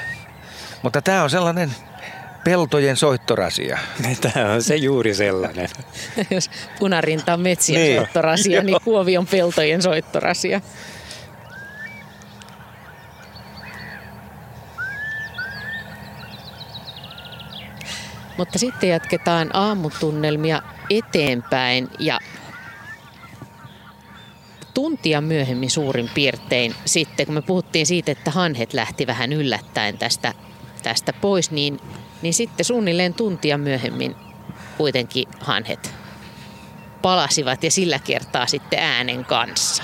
Mutta 0.83 1.03
tämä 1.03 1.23
on 1.23 1.31
sellainen 1.31 1.71
peltojen 2.49 2.97
soittorasia. 2.97 3.79
Tämä 4.21 4.53
on 4.53 4.63
se 4.63 4.77
juuri 4.77 5.15
sellainen. 5.15 5.69
Jos 6.31 6.51
punarinta 6.79 7.35
on 7.35 7.41
metsien 7.41 7.81
niin. 7.81 7.97
soittorasia, 7.97 8.63
niin 8.63 8.81
kuovi 8.85 9.19
on 9.19 9.27
peltojen 9.27 9.83
soittorasia. 9.83 10.61
Mutta 18.39 18.59
sitten 18.59 18.89
jatketaan 18.89 19.51
aamutunnelmia 19.53 20.63
eteenpäin 20.91 21.89
ja 21.99 22.19
tuntia 24.75 25.21
myöhemmin 25.21 25.71
suurin 25.71 26.11
piirtein 26.15 26.75
sitten, 26.85 27.27
kun 27.27 27.35
me 27.35 27.43
puhuttiin 27.43 27.87
siitä, 27.87 28.13
että 28.13 28.31
hanhet 28.31 28.73
lähti 28.73 29.07
vähän 29.07 29.33
yllättäen 29.33 29.99
tästä, 29.99 30.35
tästä 30.83 31.13
pois, 31.13 31.51
niin, 31.51 31.81
niin 32.23 32.35
sitten 32.35 32.65
suunnilleen 32.65 33.15
tuntia 33.15 33.59
myöhemmin 33.59 34.17
kuitenkin 34.77 35.29
hanhet 35.41 35.95
palasivat 37.03 37.65
ja 37.65 37.71
sillä 37.71 37.99
kertaa 37.99 38.47
sitten 38.47 38.79
äänen 38.79 39.25
kanssa. 39.25 39.83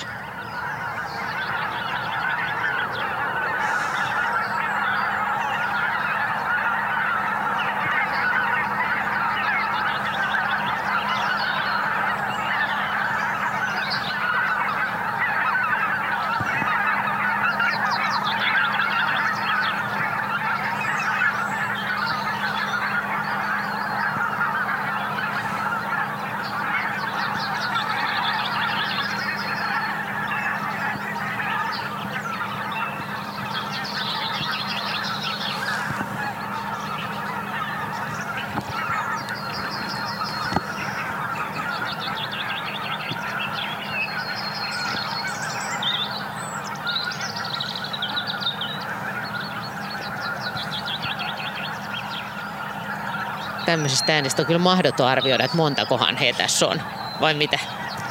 Tämmöisestä 53.65 54.15
äänestä 54.15 54.43
on 54.43 54.47
kyllä 54.47 54.59
mahdoton 54.59 55.07
arvioida, 55.07 55.45
että 55.45 55.57
montakohan 55.57 56.17
he 56.17 56.33
tässä 56.33 56.67
on, 56.67 56.83
vai 57.21 57.35
mitä? 57.35 57.59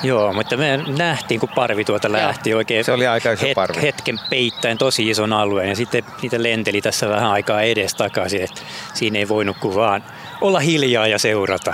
Joo, 0.03 0.33
mutta 0.33 0.57
me 0.57 0.77
nähtiin, 0.97 1.39
kun 1.39 1.49
parvi 1.55 1.85
tuota 1.85 2.11
lähti 2.11 2.49
Joo. 2.49 2.57
oikein 2.57 2.85
Se 2.85 2.91
oli 2.91 3.07
aika 3.07 3.31
iso 3.31 3.45
het- 3.45 3.53
parvi. 3.55 3.81
hetken 3.81 4.19
peittäen 4.29 4.77
tosi 4.77 5.09
ison 5.09 5.33
alueen 5.33 5.69
ja 5.69 5.75
sitten 5.75 6.03
niitä 6.21 6.43
lenteli 6.43 6.81
tässä 6.81 7.09
vähän 7.09 7.31
aikaa 7.31 7.61
edes 7.61 7.95
takaisin, 7.95 8.41
että 8.41 8.61
siinä 8.93 9.19
ei 9.19 9.27
voinut 9.27 9.57
kuin 9.57 9.75
vaan 9.75 10.03
olla 10.41 10.59
hiljaa 10.59 11.07
ja 11.07 11.19
seurata. 11.19 11.73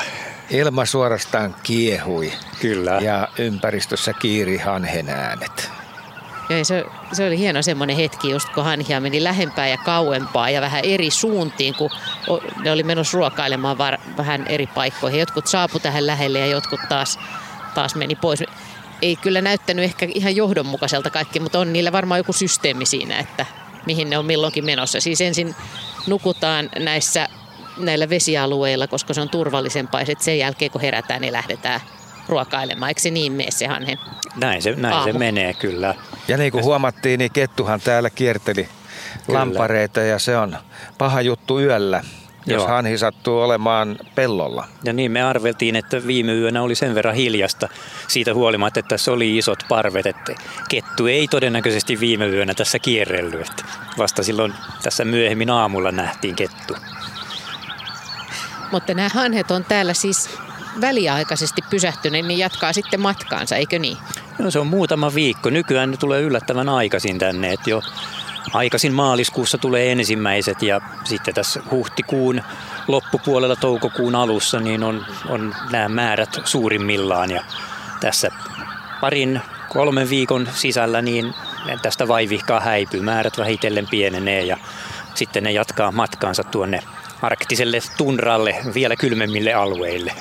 Ilma 0.50 0.86
suorastaan 0.86 1.56
kiehui. 1.64 2.32
Kyllä. 2.62 3.00
Ja 3.02 3.28
ympäristössä 3.38 4.14
kiiri 4.14 4.58
hanhen 4.58 5.10
äänet. 5.10 5.72
Joo, 6.50 6.64
se, 6.64 6.86
se 7.14 7.28
oli 7.28 7.38
hieno 7.38 7.62
semmoinen 7.62 7.96
hetki, 7.96 8.30
just 8.30 8.50
kun 8.50 8.64
hanhia 8.64 9.00
meni 9.00 9.24
lähempää 9.24 9.68
ja 9.68 9.78
kauempaa 9.78 10.50
ja 10.50 10.62
vähän 10.62 10.86
eri 10.86 11.10
suuntiin, 11.10 11.76
kun 11.76 11.90
ne 12.64 12.72
oli 12.72 12.84
menossa 12.84 13.18
ruokailemaan 13.18 13.78
var, 13.78 13.98
vähän 14.18 14.48
eri 14.48 14.68
paikkoihin. 14.68 15.20
Jotkut 15.20 15.48
saapu 15.48 15.80
tähän 15.80 16.08
lähelle 16.08 16.40
ja 16.40 16.46
jotkut 16.46 16.80
taas, 16.90 17.20
taas 17.74 17.96
meni 17.96 18.16
pois. 18.16 18.44
Ei 19.02 19.16
kyllä 19.16 19.42
näyttänyt 19.42 19.86
ehkä 19.86 20.08
ihan 20.14 20.36
johdonmukaiselta 20.36 21.10
kaikki, 21.10 21.40
mutta 21.40 21.60
on 21.60 21.74
niillä 21.74 21.92
varmaan 21.92 22.20
joku 22.20 22.34
systeemi 22.34 22.86
siinä, 22.86 23.20
että 23.20 23.46
mihin 23.86 24.10
ne 24.10 24.18
on 24.18 24.26
milloinkin 24.26 24.66
menossa. 24.66 25.00
Siis 25.00 25.22
ensin 25.22 25.56
nukutaan 26.08 26.70
näissä 26.80 27.28
näillä 27.78 28.10
vesialueilla, 28.10 28.88
koska 28.88 29.14
se 29.14 29.22
on 29.22 29.30
turvallisempaa. 29.30 30.02
Ja 30.02 30.16
sen 30.20 30.40
jälkeen, 30.40 30.72
kun 30.72 30.82
herätään, 30.82 31.22
niin 31.22 31.34
lähdetään 31.34 31.82
ruokailemaan. 32.28 32.90
Eikö 32.90 33.02
se 33.02 33.10
niin 33.10 33.32
mene 33.32 33.52
se 33.52 33.68
hanhen 33.68 33.98
Näin 34.36 34.62
se, 34.62 34.76
näin 34.76 35.04
se 35.04 35.20
menee 35.20 35.54
kyllä. 35.54 35.96
Ja 36.30 36.38
niin 36.38 36.52
kuin 36.52 36.64
huomattiin, 36.64 37.18
niin 37.18 37.32
kettuhan 37.32 37.82
täällä 37.82 38.10
kierteli 38.10 38.70
kyllä. 39.26 39.40
lampareita 39.40 40.00
ja 40.00 40.20
se 40.20 40.38
on 40.38 40.58
paha 40.98 41.22
juttu 41.22 41.60
yöllä 41.60 42.04
jos 42.46 42.60
Joo. 42.62 42.68
hanhi 42.68 42.98
sattuu 42.98 43.42
olemaan 43.42 43.98
pellolla. 44.16 44.68
Ja 44.84 44.94
niin 44.94 45.12
me 45.12 45.22
arveltiin, 45.22 45.76
että 45.76 46.08
viime 46.08 46.34
yönä 46.34 46.62
oli 46.62 46.76
sen 46.76 46.96
verran 46.96 47.16
hiljasta 47.16 47.70
siitä 48.08 48.34
huolimatta, 48.34 48.80
että 48.80 48.90
tässä 48.90 49.12
oli 49.12 49.38
isot 49.38 49.60
parvet, 49.70 50.06
että 50.06 50.36
kettu 50.70 51.08
ei 51.08 51.28
todennäköisesti 51.28 52.00
viime 52.00 52.28
yönä 52.28 52.54
tässä 52.54 52.80
kierrellyt. 52.80 53.50
Että 53.50 53.64
vasta 53.98 54.24
silloin 54.24 54.54
tässä 54.84 55.06
myöhemmin 55.06 55.50
aamulla 55.50 55.92
nähtiin 55.92 56.36
kettu. 56.36 56.76
Mutta 58.72 58.94
nämä 58.94 59.10
hanhet 59.14 59.52
on 59.52 59.64
täällä 59.64 59.94
siis 59.94 60.30
väliaikaisesti 60.82 61.62
pysähtyneet, 61.70 62.26
niin 62.26 62.40
jatkaa 62.40 62.74
sitten 62.74 63.02
matkaansa, 63.02 63.56
eikö 63.56 63.80
niin? 63.80 63.98
No 64.40 64.52
se 64.52 64.60
on 64.60 64.68
muutama 64.68 65.14
viikko. 65.16 65.50
Nykyään 65.50 65.92
ne 65.92 65.98
tulee 65.98 66.22
yllättävän 66.22 66.70
aikaisin 66.70 67.20
tänne, 67.20 67.54
että 67.54 67.70
jo 67.70 67.82
aikaisin 68.54 68.94
maaliskuussa 68.94 69.58
tulee 69.58 69.92
ensimmäiset 69.92 70.62
ja 70.62 70.82
sitten 71.04 71.34
tässä 71.34 71.62
huhtikuun 71.72 72.42
loppupuolella 72.88 73.56
toukokuun 73.56 74.16
alussa 74.16 74.60
niin 74.60 74.84
on, 74.84 75.06
on 75.30 75.56
nämä 75.72 75.90
määrät 75.90 76.42
suurimmillaan 76.44 77.32
ja 77.32 77.44
tässä 78.00 78.32
parin 79.02 79.42
kolmen 79.70 80.10
viikon 80.10 80.48
sisällä 80.54 81.02
niin 81.02 81.34
tästä 81.82 82.08
vaivihkaa 82.08 82.60
häipyy. 82.60 83.02
Määrät 83.02 83.38
vähitellen 83.38 83.88
pienenee 83.88 84.46
ja 84.46 84.58
sitten 85.16 85.44
ne 85.44 85.52
jatkaa 85.52 85.92
matkaansa 85.92 86.44
tuonne 86.44 86.80
arktiselle 87.22 87.80
tunralle 87.98 88.56
vielä 88.74 88.96
kylmemmille 88.96 89.54
alueille. 89.54 90.14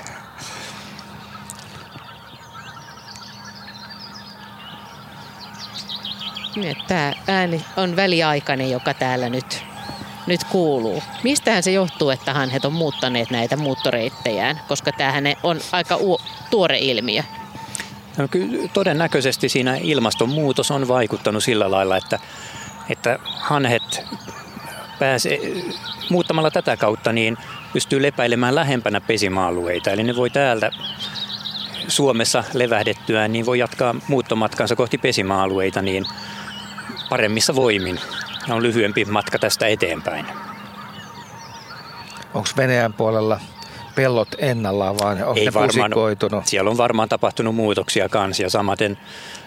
Niin, 6.60 6.76
tämä 6.88 7.12
ääni 7.28 7.64
on 7.76 7.96
väliaikainen, 7.96 8.70
joka 8.70 8.94
täällä 8.94 9.28
nyt, 9.28 9.64
nyt 10.26 10.44
kuuluu. 10.44 11.02
Mistähän 11.22 11.62
se 11.62 11.70
johtuu, 11.70 12.10
että 12.10 12.34
hanhet 12.34 12.64
on 12.64 12.72
muuttaneet 12.72 13.30
näitä 13.30 13.56
muuttoreittejään, 13.56 14.60
koska 14.68 14.92
tämähän 14.92 15.24
on 15.42 15.60
aika 15.72 15.96
u- 15.96 16.20
tuore 16.50 16.78
ilmiö? 16.78 17.22
No, 18.16 18.28
kyllä 18.28 18.68
todennäköisesti 18.72 19.48
siinä 19.48 19.76
ilmastonmuutos 19.82 20.70
on 20.70 20.88
vaikuttanut 20.88 21.44
sillä 21.44 21.70
lailla, 21.70 21.96
että, 21.96 22.18
että 22.90 23.18
hanhet 23.24 24.02
pääsee, 24.98 25.38
muuttamalla 26.10 26.50
tätä 26.50 26.76
kautta 26.76 27.12
niin 27.12 27.36
pystyy 27.72 28.02
lepäilemään 28.02 28.54
lähempänä 28.54 29.00
pesimaalueita. 29.00 29.90
Eli 29.90 30.02
ne 30.02 30.16
voi 30.16 30.30
täältä 30.30 30.70
Suomessa 31.88 32.44
levähdettyä, 32.54 33.28
niin 33.28 33.46
voi 33.46 33.58
jatkaa 33.58 33.94
muuttomatkansa 34.08 34.76
kohti 34.76 34.98
pesimaalueita, 34.98 35.82
niin 35.82 36.06
paremmissa 37.08 37.54
voimin. 37.54 38.00
Ja 38.48 38.54
on 38.54 38.62
lyhyempi 38.62 39.04
matka 39.04 39.38
tästä 39.38 39.66
eteenpäin. 39.66 40.26
Onko 42.34 42.48
Venäjän 42.56 42.92
puolella 42.92 43.40
pellot 43.94 44.28
ennallaan 44.38 44.98
vai 44.98 45.22
onko 45.22 45.40
Ei 45.40 45.44
ne 45.44 45.54
varmaan, 45.54 45.92
Siellä 46.44 46.70
on 46.70 46.76
varmaan 46.76 47.08
tapahtunut 47.08 47.54
muutoksia 47.54 48.08
kanssa 48.08 48.42
ja 48.42 48.50
samaten, 48.50 48.98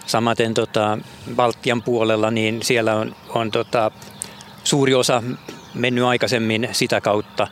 samaten 0.06 0.54
tota, 0.54 0.98
Baltian 1.36 1.82
puolella 1.82 2.30
niin 2.30 2.62
siellä 2.62 2.94
on, 2.94 3.14
on 3.28 3.50
tota, 3.50 3.90
suuri 4.64 4.94
osa 4.94 5.22
mennyt 5.74 6.04
aikaisemmin 6.04 6.68
sitä 6.72 7.00
kautta 7.00 7.48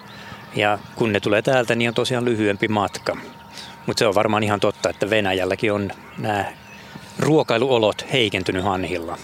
ja 0.56 0.78
kun 0.96 1.12
ne 1.12 1.20
tulee 1.20 1.42
täältä, 1.42 1.74
niin 1.74 1.88
on 1.88 1.94
tosiaan 1.94 2.24
lyhyempi 2.24 2.68
matka. 2.68 3.16
Mutta 3.86 3.98
se 3.98 4.06
on 4.06 4.14
varmaan 4.14 4.42
ihan 4.42 4.60
totta, 4.60 4.90
että 4.90 5.10
Venäjälläkin 5.10 5.72
on 5.72 5.90
nämä 6.18 6.44
ruokailuolot 7.18 8.04
heikentynyt 8.12 8.64
hanhilla. 8.64 9.18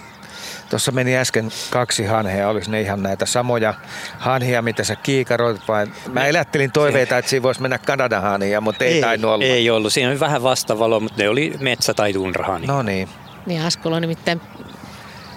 Tuossa 0.70 0.92
meni 0.92 1.16
äsken 1.16 1.50
kaksi 1.70 2.04
hanhea, 2.04 2.48
olisi 2.48 2.70
ne 2.70 2.80
ihan 2.80 3.02
näitä 3.02 3.26
samoja 3.26 3.74
hanhia, 4.18 4.62
mitä 4.62 4.84
sä 4.84 4.96
kiikaroit 4.96 5.60
vai? 5.68 5.86
Mä 6.12 6.26
elättelin 6.26 6.72
toiveita, 6.72 7.18
että 7.18 7.28
siinä 7.28 7.42
voisi 7.42 7.62
mennä 7.62 7.78
Kanadan 7.78 8.22
hanhia, 8.22 8.60
mutta 8.60 8.84
ei, 8.84 8.92
ei 8.92 9.00
tainnut 9.00 9.30
olla. 9.30 9.44
Ei 9.44 9.70
ollut, 9.70 9.92
siinä 9.92 10.10
oli 10.10 10.20
vähän 10.20 10.42
vastavalo, 10.42 11.00
mutta 11.00 11.22
ne 11.22 11.28
oli 11.28 11.52
metsä- 11.60 11.94
tai 11.94 12.12
tunrahani. 12.12 12.66
No 12.66 12.82
niin. 12.82 13.08
Niin 13.46 13.62
Askola 13.62 14.00
nimittäin 14.00 14.40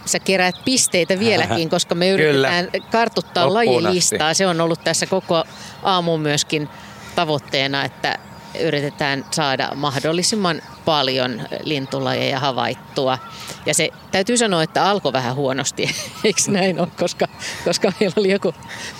sä 0.05 0.19
keräät 0.19 0.55
pisteitä 0.65 1.19
vieläkin, 1.19 1.69
koska 1.69 1.95
me 1.95 2.09
yritetään 2.09 2.67
Kyllä. 2.71 2.85
kartuttaa 2.91 3.53
lajilistaa. 3.53 4.33
Se 4.33 4.47
on 4.47 4.61
ollut 4.61 4.83
tässä 4.83 5.05
koko 5.05 5.43
aamu 5.83 6.17
myöskin 6.17 6.69
tavoitteena, 7.15 7.85
että 7.85 8.19
yritetään 8.61 9.25
saada 9.31 9.69
mahdollisimman 9.75 10.61
paljon 10.85 11.41
lintulajeja 11.63 12.39
havaittua. 12.39 13.17
Ja 13.65 13.73
se 13.73 13.89
täytyy 14.11 14.37
sanoa, 14.37 14.63
että 14.63 14.89
alkoi 14.89 15.13
vähän 15.13 15.35
huonosti, 15.35 15.83
eikö 16.23 16.41
näin 16.47 16.79
ole, 16.79 16.87
koska, 16.99 17.27
koska 17.65 17.91
meillä 17.99 18.13
oli 18.17 18.31
joku 18.31 18.53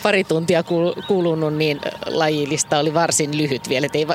pari 0.03 0.23
tuntia 0.23 0.63
kulunut, 1.07 1.53
niin 1.53 1.81
lajilista 2.05 2.79
oli 2.79 2.93
varsin 2.93 3.37
lyhyt 3.37 3.69
vielä. 3.69 3.85
Et 3.85 3.95
ei, 3.95 4.07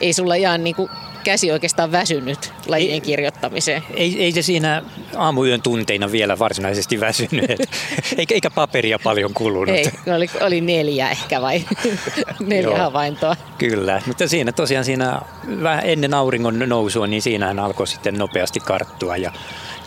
ei 0.00 0.12
sulla 0.12 0.34
ihan 0.34 0.64
niin 0.64 0.76
kuin 0.76 0.90
käsi 1.24 1.52
oikeastaan 1.52 1.92
väsynyt 1.92 2.52
lajien 2.66 3.02
kirjoittamiseen. 3.02 3.82
Ei, 3.94 4.22
ei 4.22 4.32
se 4.32 4.42
siinä 4.42 4.82
aamuyön 5.16 5.62
tunteina 5.62 6.12
vielä 6.12 6.38
varsinaisesti 6.38 7.00
väsynyt, 7.00 7.50
eikä, 8.18 8.34
eikä 8.34 8.50
paperia 8.50 8.98
paljon 8.98 9.34
kulunut. 9.34 9.76
Ei, 9.76 9.90
oli, 10.16 10.30
oli 10.40 10.60
neljä 10.60 11.10
ehkä 11.10 11.40
vai 11.40 11.64
neljä 12.40 12.70
Joo, 12.70 12.78
havaintoa. 12.78 13.36
Kyllä, 13.58 14.02
mutta 14.06 14.28
siinä 14.28 14.52
tosiaan 14.52 14.84
siinä 14.84 15.20
vähän 15.62 15.82
ennen 15.84 16.14
auringon 16.14 16.58
nousua, 16.58 17.06
niin 17.06 17.22
siinähän 17.22 17.58
alkoi 17.58 17.86
sitten 17.86 18.18
nopeasti 18.18 18.60
karttua 18.60 19.16
ja 19.16 19.32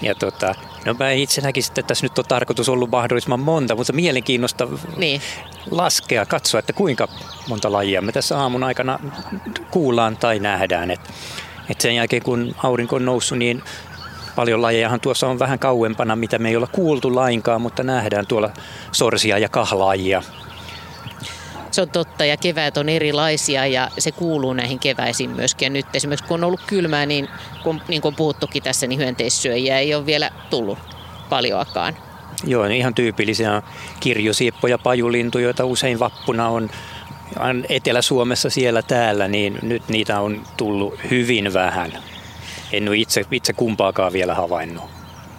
Ja 0.05 0.15
tota, 0.15 0.55
no 0.85 0.95
mä 0.99 1.11
itse 1.11 1.41
näkisin, 1.41 1.71
että 1.71 1.83
tässä 1.83 2.05
nyt 2.05 2.19
on 2.19 2.25
tarkoitus 2.25 2.69
ollut 2.69 2.91
mahdollisimman 2.91 3.39
monta, 3.39 3.75
mutta 3.75 3.93
mielenkiinnosta 3.93 4.67
niin. 4.97 5.21
laskea, 5.71 6.25
katsoa, 6.25 6.59
että 6.59 6.73
kuinka 6.73 7.07
monta 7.49 7.71
lajia 7.71 8.01
me 8.01 8.11
tässä 8.11 8.39
aamun 8.39 8.63
aikana 8.63 8.99
kuullaan 9.71 10.17
tai 10.17 10.39
nähdään. 10.39 10.91
Et, 10.91 11.01
et 11.69 11.81
sen 11.81 11.95
jälkeen 11.95 12.23
kun 12.23 12.55
aurinko 12.63 12.95
on 12.95 13.05
noussut, 13.05 13.37
niin 13.37 13.63
paljon 14.35 14.61
lajejahan 14.61 14.99
tuossa 14.99 15.27
on 15.27 15.39
vähän 15.39 15.59
kauempana, 15.59 16.15
mitä 16.15 16.39
me 16.39 16.49
ei 16.49 16.55
olla 16.55 16.67
kuultu 16.67 17.15
lainkaan, 17.15 17.61
mutta 17.61 17.83
nähdään 17.83 18.27
tuolla 18.27 18.49
sorsia 18.91 19.37
ja 19.37 19.49
kahlaajia. 19.49 20.23
Se 21.75 21.81
on 21.81 21.89
totta 21.89 22.25
ja 22.25 22.37
keväät 22.37 22.77
on 22.77 22.89
erilaisia 22.89 23.65
ja 23.65 23.89
se 23.97 24.11
kuuluu 24.11 24.53
näihin 24.53 24.79
keväisiin 24.79 25.29
myöskin. 25.29 25.65
Ja 25.65 25.69
nyt 25.69 25.85
esimerkiksi 25.93 26.27
kun 26.27 26.39
on 26.39 26.43
ollut 26.43 26.61
kylmää, 26.67 27.05
niin 27.05 27.27
kun, 27.63 27.81
niin 27.87 28.01
kuin 28.01 28.11
on 28.11 28.15
puhuttukin 28.15 28.63
tässä, 28.63 28.87
niin 28.87 28.99
hyönteissyöjiä 28.99 29.79
ei 29.79 29.95
ole 29.95 30.05
vielä 30.05 30.31
tullut 30.49 30.77
paljoakaan. 31.29 31.97
Joo, 32.43 32.65
niin 32.65 32.77
ihan 32.77 32.93
tyypillisiä 32.95 33.61
kirjosieppoja, 33.99 34.77
pajulintuja, 34.77 35.43
joita 35.43 35.65
usein 35.65 35.99
vappuna 35.99 36.49
on 36.49 36.69
Etelä-Suomessa 37.69 38.49
siellä 38.49 38.81
täällä, 38.81 39.27
niin 39.27 39.59
nyt 39.61 39.89
niitä 39.89 40.19
on 40.19 40.41
tullut 40.57 40.99
hyvin 41.11 41.53
vähän. 41.53 42.03
En 42.71 42.87
ole 42.87 42.97
itse, 42.97 43.25
itse 43.31 43.53
kumpaakaan 43.53 44.13
vielä 44.13 44.35
havainnut. 44.35 44.83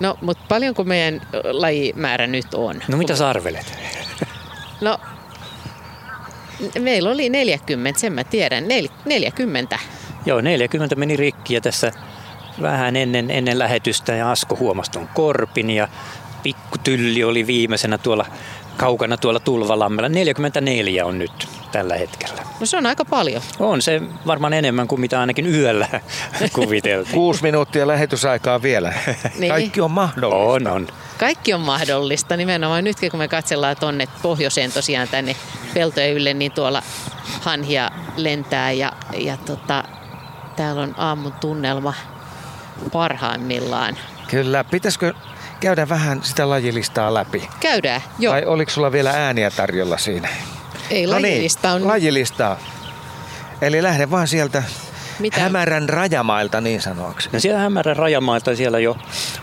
No, 0.01 0.18
mutta 0.20 0.44
paljonko 0.49 0.85
meidän 0.85 1.20
lajimäärä 1.44 2.27
nyt 2.27 2.55
on? 2.55 2.83
No 2.88 2.96
mitä 2.96 3.16
sä 3.16 3.29
arvelet? 3.29 3.79
No 4.81 4.99
Meillä 6.79 7.11
oli 7.11 7.29
40, 7.29 8.01
sen 8.01 8.12
mä 8.12 8.25
tiedän. 8.25 8.69
40. 8.69 9.79
Joo, 10.27 10.40
40 10.40 10.95
meni 10.97 11.16
rikki 11.16 11.55
ja 11.55 11.61
tässä 11.61 11.92
vähän 12.62 12.97
ennen, 12.97 13.31
ennen 13.31 13.59
lähetystä 13.59 14.12
ja 14.12 14.31
Asko 14.31 14.57
huomasi 14.57 14.90
tuon 14.90 15.09
korpin 15.14 15.71
ja 15.71 15.88
pikku 16.42 16.79
tylli 16.85 17.25
oli 17.25 17.47
viimeisenä 17.47 17.99
tuolla 17.99 18.27
kaukana 18.77 19.16
tuolla 19.16 19.40
Tulvalammella. 19.40 20.09
44 20.09 21.07
on 21.07 21.19
nyt 21.19 21.49
tällä 21.73 21.95
hetkellä. 21.95 22.42
No 22.61 22.66
se 22.66 22.77
on 22.77 22.87
aika 22.87 23.05
paljon. 23.05 23.42
On 23.59 23.83
se 23.83 24.03
varmaan 24.27 24.53
enemmän 24.53 24.88
kuin 24.88 25.01
mitä 25.01 25.21
ainakin 25.21 25.55
yöllä 25.55 25.88
kuviteltiin. 26.53 27.14
Kuusi 27.14 27.42
minuuttia 27.42 27.87
lähetysaikaa 27.87 28.62
vielä. 28.62 28.92
Niin. 29.38 29.53
Kaikki 29.53 29.81
on 29.81 29.90
mahdollista. 29.90 30.37
On, 30.37 30.66
on. 30.66 30.88
Kaikki 31.19 31.55
on 31.55 31.61
mahdollista. 31.61 32.37
Nimenomaan 32.37 32.85
nytkin 32.85 33.11
kun 33.11 33.19
me 33.19 33.29
katsellaan 33.29 33.77
tuonne 33.81 34.09
pohjoiseen 34.23 34.73
tosiaan 34.73 35.09
tänne 35.09 35.37
peltojen 35.76 36.12
ylle, 36.12 36.34
niin 36.34 36.52
tuolla 36.52 36.82
hanhia 37.40 37.90
lentää 38.16 38.72
ja, 38.72 38.92
ja 39.18 39.36
tota, 39.36 39.84
täällä 40.56 40.82
on 40.82 40.94
aamun 40.96 41.32
tunnelma 41.32 41.94
parhaimmillaan. 42.92 43.96
Kyllä. 44.28 44.64
Pitäisikö 44.64 45.14
käydä 45.60 45.88
vähän 45.88 46.22
sitä 46.22 46.48
lajilistaa 46.50 47.14
läpi? 47.14 47.48
Käydään, 47.60 48.00
joo. 48.18 48.34
Vai 48.34 48.44
oliko 48.44 48.70
sulla 48.70 48.92
vielä 48.92 49.10
ääniä 49.10 49.50
tarjolla 49.50 49.98
siinä? 49.98 50.28
Ei, 50.90 51.06
lajilista 51.06 51.68
no 51.68 51.74
niin, 51.74 51.82
on... 51.82 51.88
Lajilistaa. 51.88 52.58
Eli 53.62 53.82
lähde 53.82 54.10
vaan 54.10 54.28
sieltä 54.28 54.62
mitä? 55.18 55.40
Hämärän 55.40 55.88
rajamailta 55.88 56.60
niin 56.60 56.82
sanoaksi. 56.82 57.28
No 57.32 57.40
siellä 57.40 57.60
hämärän 57.60 57.96
rajamailta 57.96 58.56
siellä 58.56 58.78
jo 58.78 58.96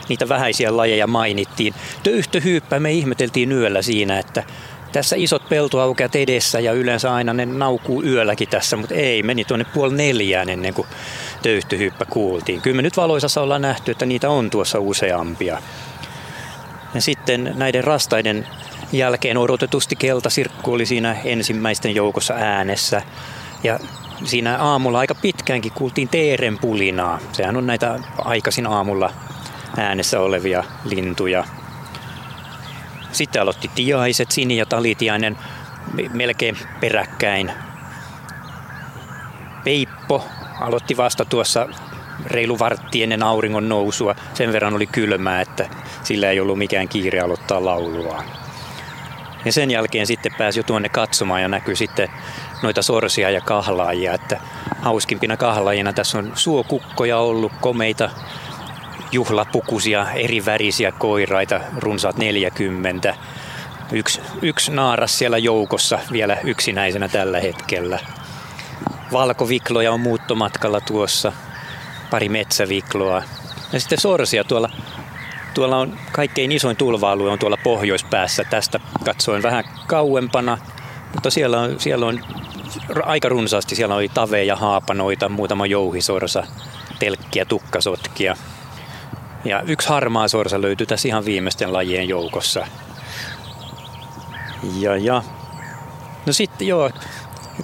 niitä 0.09 0.29
vähäisiä 0.29 0.77
lajeja 0.77 1.07
mainittiin. 1.07 1.73
Töyhtöhyyppä 2.03 2.79
me 2.79 2.91
ihmeteltiin 2.91 3.51
yöllä 3.51 3.81
siinä, 3.81 4.19
että 4.19 4.43
tässä 4.93 5.15
isot 5.15 5.49
peltoaukeat 5.49 6.15
edessä 6.15 6.60
ja 6.60 6.73
yleensä 6.73 7.13
aina 7.13 7.34
ne 7.34 7.45
naukuu 7.45 8.03
yölläkin 8.03 8.47
tässä, 8.47 8.77
mutta 8.77 8.95
ei, 8.95 9.23
meni 9.23 9.45
tuonne 9.45 9.65
puoli 9.73 9.95
neljään 9.95 10.49
ennen 10.49 10.73
kuin 10.73 10.88
töyhtöhyppä 11.41 12.06
kuultiin. 12.06 12.62
Kyllä 12.62 12.75
me 12.75 12.82
nyt 12.82 12.97
valoisassa 12.97 13.41
ollaan 13.41 13.62
nähty, 13.62 13.91
että 13.91 14.06
niitä 14.06 14.29
on 14.29 14.49
tuossa 14.49 14.79
useampia. 14.79 15.62
Ja 16.93 17.01
sitten 17.01 17.53
näiden 17.56 17.84
rastaiden 17.84 18.47
jälkeen 18.91 19.38
odotetusti 19.38 19.95
keltasirkku 19.95 20.73
oli 20.73 20.86
siinä 20.86 21.17
ensimmäisten 21.23 21.95
joukossa 21.95 22.34
äänessä. 22.34 23.01
Ja 23.63 23.79
siinä 24.23 24.58
aamulla 24.58 24.99
aika 24.99 25.15
pitkäänkin 25.15 25.71
kuultiin 25.71 26.10
teeren 26.10 26.58
pulinaa. 26.58 27.19
Sehän 27.32 27.58
on 27.58 27.67
näitä 27.67 27.99
aikaisin 28.17 28.67
aamulla 28.67 29.12
äänessä 29.77 30.19
olevia 30.19 30.63
lintuja. 30.86 31.43
Sitten 33.13 33.41
aloitti 33.41 33.71
tiaiset, 33.76 34.32
Sini 34.32 34.58
ja 34.58 34.65
Talitiainen 34.65 35.38
melkein 36.13 36.58
peräkkäin. 36.80 37.52
Peippo 39.63 40.28
aloitti 40.62 40.97
vasta 40.97 41.26
tuossa 41.26 41.67
reilu 42.26 42.60
vartti 42.60 43.04
ennen 43.04 43.23
auringon 43.23 43.69
nousua. 43.69 44.15
Sen 44.34 44.54
verran 44.54 44.73
oli 44.73 44.88
kylmää, 44.88 45.41
että 45.41 45.69
sillä 46.04 46.30
ei 46.30 46.39
ollut 46.39 46.58
mikään 46.58 46.88
kiire 46.88 47.19
aloittaa 47.19 47.65
lauluaan. 47.65 48.26
Ja 49.45 49.52
sen 49.52 49.71
jälkeen 49.71 50.08
sitten 50.08 50.32
pääsi 50.38 50.60
jo 50.60 50.63
tuonne 50.63 50.89
katsomaan 50.89 51.41
ja 51.41 51.47
näkyi 51.47 51.76
sitten 51.76 52.10
noita 52.63 52.82
sorsia 52.82 53.30
ja 53.30 53.41
kahlaajia. 53.41 54.13
Että 54.13 54.39
hauskimpina 54.82 55.38
kahlaajina 55.38 55.93
tässä 55.93 56.17
on 56.17 56.32
suokukkoja 56.36 57.17
ollut, 57.17 57.52
komeita 57.62 58.10
juhlapukuisia, 59.13 60.12
eri 60.12 60.45
värisiä 60.45 60.91
koiraita, 60.91 61.60
runsaat 61.78 62.17
40. 62.17 63.15
Yksi, 63.91 64.21
yksi 64.41 64.71
naaras 64.71 65.17
siellä 65.17 65.38
joukossa 65.38 65.99
vielä 66.12 66.38
yksinäisenä 66.43 67.08
tällä 67.08 67.39
hetkellä. 67.39 67.99
Valkovikloja 69.12 69.91
on 69.91 69.99
muuttomatkalla 69.99 70.82
tuossa, 70.82 71.32
pari 72.10 72.30
metsävikloa. 72.30 73.23
Ja 73.73 73.80
sitten 73.80 74.02
sorsia 74.02 74.43
tuolla 74.43 74.69
Tuolla 75.54 75.78
on 75.78 75.97
kaikkein 76.12 76.52
isoin 76.52 76.78
tulva-alue 76.78 77.32
on 77.32 77.39
tuolla 77.39 77.58
pohjoispäässä 77.63 78.43
tästä 78.43 78.80
katsoen 79.06 79.43
vähän 79.43 79.63
kauempana, 79.88 80.58
mutta 81.13 81.30
siellä 81.30 81.60
on, 81.60 81.80
siellä 81.80 82.06
on 82.06 82.19
aika 83.04 83.30
runsaasti. 83.30 83.76
Siellä 83.76 83.95
oli 83.95 84.10
taveja, 84.10 84.56
haapanoita, 84.56 85.30
muutama 85.30 85.65
jouhisorsa, 85.65 86.43
telkkiä, 86.99 87.45
tukkasotkia. 87.45 88.36
Ja 89.45 89.62
yksi 89.62 89.89
harmaa 89.89 90.27
sorsa 90.27 90.62
löytyy 90.62 90.88
tässä 90.88 91.08
ihan 91.08 91.25
viimeisten 91.25 91.73
lajien 91.73 92.10
joukossa. 92.10 92.67
Ja, 94.79 94.97
ja. 94.97 95.23
No 96.25 96.34
sitten 96.34 96.67
joo, 96.67 96.89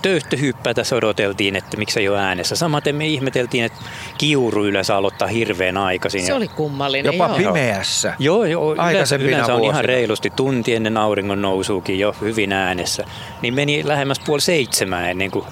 töyhtöhyppää 0.01 0.73
tässä 0.73 0.95
odoteltiin, 0.95 1.55
että 1.55 1.77
miksi 1.77 1.99
ei 1.99 2.09
ole 2.09 2.19
äänessä. 2.19 2.55
Samaten 2.55 2.95
me 2.95 3.07
ihmeteltiin, 3.07 3.63
että 3.63 3.79
kiuru 4.17 4.65
yleensä 4.65 4.95
aloittaa 4.95 5.27
hirveän 5.27 5.77
aikaisin. 5.77 6.25
Se 6.25 6.33
oli 6.33 6.47
kummallinen. 6.47 7.13
Jopa 7.13 7.27
joo. 7.27 7.37
pimeässä. 7.37 8.13
Joo, 8.19 8.45
joo 8.45 8.73
yleensä, 8.73 9.15
yleensä 9.15 9.53
on 9.53 9.63
ihan 9.63 9.85
reilusti 9.85 10.29
tunti 10.35 10.75
ennen 10.75 10.97
auringon 10.97 11.41
nousuukin 11.41 11.99
jo 11.99 12.15
hyvin 12.21 12.53
äänessä. 12.53 13.05
Niin 13.41 13.53
meni 13.53 13.87
lähemmäs 13.87 14.19
puoli 14.19 14.41
seitsemää 14.41 15.09
ennen 15.09 15.31
kuin 15.31 15.45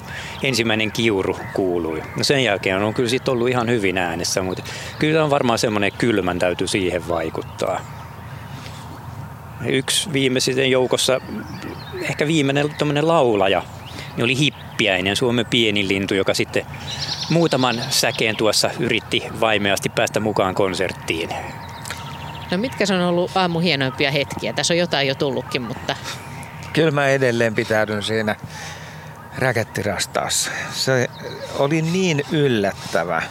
ensimmäinen 0.43 0.91
kiuru 0.91 1.38
kuului. 1.54 2.04
No 2.17 2.23
sen 2.23 2.43
jälkeen 2.43 2.84
on 2.84 2.93
kyllä 2.93 3.10
sitten 3.10 3.32
ollut 3.32 3.50
ihan 3.50 3.69
hyvin 3.69 3.97
äänessä, 3.97 4.41
mutta 4.41 4.63
kyllä 5.00 5.23
on 5.23 5.30
varmaan 5.30 5.60
semmoinen 5.60 5.91
kylmän 5.97 6.39
täytyy 6.39 6.67
siihen 6.67 7.08
vaikuttaa. 7.08 7.82
Yksi 9.65 10.13
viimeisen 10.13 10.71
joukossa, 10.71 11.21
ehkä 12.02 12.28
viimeinen 12.28 12.67
laulaja 13.02 13.62
niin 14.17 14.25
oli 14.25 14.38
hippiäinen, 14.38 15.15
Suomen 15.15 15.45
pieni 15.45 15.88
lintu, 15.88 16.13
joka 16.13 16.34
sitten 16.34 16.65
muutaman 17.30 17.82
säkeen 17.89 18.36
tuossa 18.36 18.69
yritti 18.80 19.23
vaimeasti 19.39 19.89
päästä 19.89 20.19
mukaan 20.19 20.56
konserttiin. 20.56 21.30
No 22.51 22.58
mitkä 22.58 22.84
on 22.93 23.01
ollut 23.01 23.32
aamu 23.36 23.60
hienoimpia 23.60 24.12
hetkiä? 24.12 24.53
Tässä 24.53 24.73
on 24.73 24.77
jotain 24.77 25.08
jo 25.08 25.15
tullutkin, 25.15 25.62
mutta... 25.62 25.95
Kyllä 26.73 26.91
mä 26.91 27.08
edelleen 27.08 27.56
pitäydyn 27.56 28.03
siinä 28.03 28.36
räkettirastaassa. 29.38 30.51
Se 30.71 31.08
oli 31.60 31.82
niin 31.82 32.23
yllättävä 32.32 33.21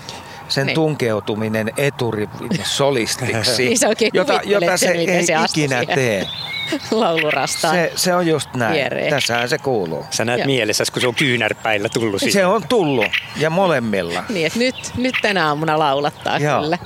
sen 0.49 0.67
niin. 0.67 0.75
tunkeutuminen 0.75 1.71
eturivin 1.77 2.65
solistiksi, 2.65 3.63
niin 3.99 4.11
jota, 4.13 4.41
jota 4.45 4.77
se 4.77 4.91
ei 4.91 5.27
se 5.27 5.35
ikinä 5.51 5.85
tee. 5.95 6.27
laulurastaan 6.91 7.75
se, 7.75 7.93
se 7.95 8.15
on 8.15 8.27
just 8.27 8.55
näin. 8.55 8.75
Viereen. 8.75 9.11
Tässähän 9.11 9.49
se 9.49 9.59
kuuluu. 9.59 10.05
Sä 10.11 10.25
näet 10.25 10.39
Joo. 10.39 10.47
mielessä, 10.47 10.85
kun 10.93 11.03
se 11.03 11.09
on 11.09 11.15
kyynärpäillä 11.15 11.89
tullut 11.89 12.21
siihen. 12.21 12.33
Se 12.33 12.47
on 12.47 12.69
tullut 12.69 13.07
ja 13.37 13.51
molemmilla. 13.51 14.25
niin, 14.29 14.47
että 14.47 14.59
nyt, 14.59 14.75
nyt 14.97 15.15
tänä 15.23 15.47
aamuna 15.49 15.79
laulattaa 15.79 16.39
Joo. 16.39 16.63
kyllä. 16.63 16.79